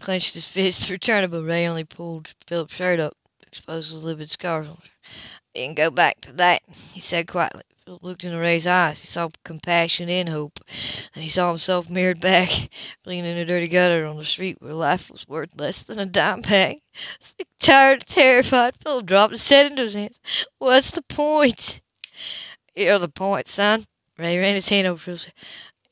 clenched 0.00 0.34
his 0.34 0.46
fists, 0.46 0.90
but 0.90 1.42
Ray 1.42 1.66
only 1.66 1.84
pulled 1.84 2.28
Philip's 2.46 2.74
shirt 2.74 3.00
up, 3.00 3.16
exposed 3.46 3.92
his 3.92 4.02
livid 4.02 4.30
scars 4.30 4.66
on 4.66 4.78
it. 4.82 4.90
Didn't 5.54 5.76
go 5.76 5.90
back 5.90 6.20
to 6.22 6.32
that, 6.34 6.62
he 6.92 7.00
said 7.00 7.26
quietly. 7.26 7.62
Philip 7.84 8.02
looked 8.04 8.24
into 8.24 8.38
Ray's 8.38 8.66
eyes. 8.68 9.00
He 9.00 9.08
saw 9.08 9.30
compassion 9.42 10.08
and 10.08 10.28
hope. 10.28 10.60
and 11.14 11.24
he 11.24 11.28
saw 11.28 11.48
himself 11.48 11.90
mirrored 11.90 12.20
back, 12.20 12.48
bleeding 13.04 13.24
in 13.24 13.36
a 13.36 13.44
dirty 13.44 13.66
gutter 13.66 14.06
on 14.06 14.16
the 14.16 14.24
street 14.24 14.58
where 14.60 14.74
life 14.74 15.10
was 15.10 15.26
worth 15.26 15.50
less 15.58 15.82
than 15.82 15.98
a 15.98 16.06
dime 16.06 16.42
bag. 16.42 16.78
Sick, 17.18 17.48
tired, 17.58 18.06
terrified, 18.06 18.76
Philip 18.82 19.06
dropped 19.06 19.32
his 19.32 19.48
head 19.48 19.72
into 19.72 19.82
his 19.82 19.94
hands. 19.94 20.20
What's 20.58 20.92
the 20.92 21.02
point? 21.02 21.80
You're 22.76 22.98
the 23.00 23.08
point, 23.08 23.48
son. 23.48 23.84
Ray 24.16 24.38
ran 24.38 24.54
his 24.54 24.68
hand 24.68 24.86
over 24.86 24.98
Philip's 24.98 25.24
head. 25.24 25.34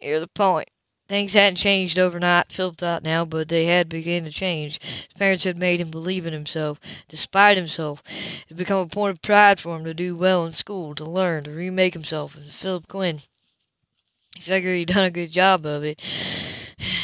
You're 0.00 0.20
the 0.20 0.28
point. 0.28 0.68
Things 1.08 1.32
hadn't 1.32 1.56
changed 1.56 1.98
overnight, 1.98 2.52
Philip 2.52 2.76
thought 2.76 3.02
now, 3.02 3.24
but 3.24 3.48
they 3.48 3.64
had 3.64 3.88
begun 3.88 4.24
to 4.24 4.30
change. 4.30 4.78
His 4.82 5.18
parents 5.18 5.44
had 5.44 5.56
made 5.56 5.80
him 5.80 5.90
believe 5.90 6.26
in 6.26 6.34
himself, 6.34 6.78
despite 7.08 7.56
himself. 7.56 8.02
It 8.42 8.48
had 8.48 8.58
become 8.58 8.80
a 8.80 8.86
point 8.86 9.12
of 9.12 9.22
pride 9.22 9.58
for 9.58 9.74
him 9.74 9.84
to 9.84 9.94
do 9.94 10.14
well 10.14 10.44
in 10.44 10.52
school, 10.52 10.94
to 10.96 11.06
learn, 11.06 11.44
to 11.44 11.50
remake 11.50 11.94
himself 11.94 12.36
into 12.36 12.50
Philip 12.50 12.88
Quinn. 12.88 13.20
He 14.34 14.42
figured 14.42 14.76
he'd 14.76 14.88
done 14.88 15.06
a 15.06 15.10
good 15.10 15.32
job 15.32 15.64
of 15.64 15.82
it. 15.82 15.98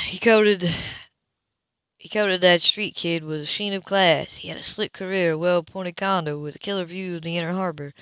He 0.06 0.18
coded 0.18 0.70
he 1.96 2.10
coded 2.10 2.42
that 2.42 2.60
street 2.60 2.94
kid 2.94 3.24
with 3.24 3.40
a 3.40 3.46
sheen 3.46 3.72
of 3.72 3.82
class. 3.82 4.36
He 4.36 4.48
had 4.48 4.58
a 4.58 4.62
slick 4.62 4.92
career, 4.92 5.32
a 5.32 5.38
well-appointed 5.38 5.96
condo 5.96 6.38
with 6.38 6.56
a 6.56 6.58
killer 6.58 6.84
view 6.84 7.16
of 7.16 7.22
the 7.22 7.38
inner 7.38 7.54
harbor, 7.54 7.94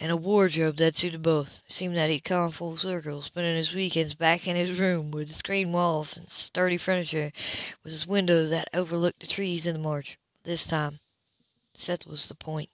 and 0.00 0.10
a 0.10 0.16
wardrobe 0.16 0.76
that 0.76 0.96
suited 0.96 1.22
both. 1.22 1.62
It 1.66 1.72
seemed 1.72 1.96
that 1.96 2.10
he'd 2.10 2.24
come 2.24 2.50
full 2.50 2.76
circle, 2.76 3.22
spending 3.22 3.56
his 3.56 3.74
weekends 3.74 4.14
back 4.14 4.48
in 4.48 4.56
his 4.56 4.78
room 4.78 5.10
with 5.10 5.30
screen 5.30 5.72
walls 5.72 6.16
and 6.16 6.28
sturdy 6.28 6.76
furniture, 6.76 7.32
with 7.82 7.92
his 7.92 8.06
windows 8.06 8.50
that 8.50 8.68
overlooked 8.74 9.20
the 9.20 9.26
trees 9.26 9.66
in 9.66 9.74
the 9.74 9.78
marsh. 9.78 10.16
This 10.42 10.66
time, 10.66 10.98
Seth 11.72 12.06
was 12.06 12.28
the 12.28 12.34
point. 12.34 12.70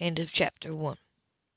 End 0.00 0.18
of 0.20 0.32
chapter 0.32 0.74
one. 0.74 0.98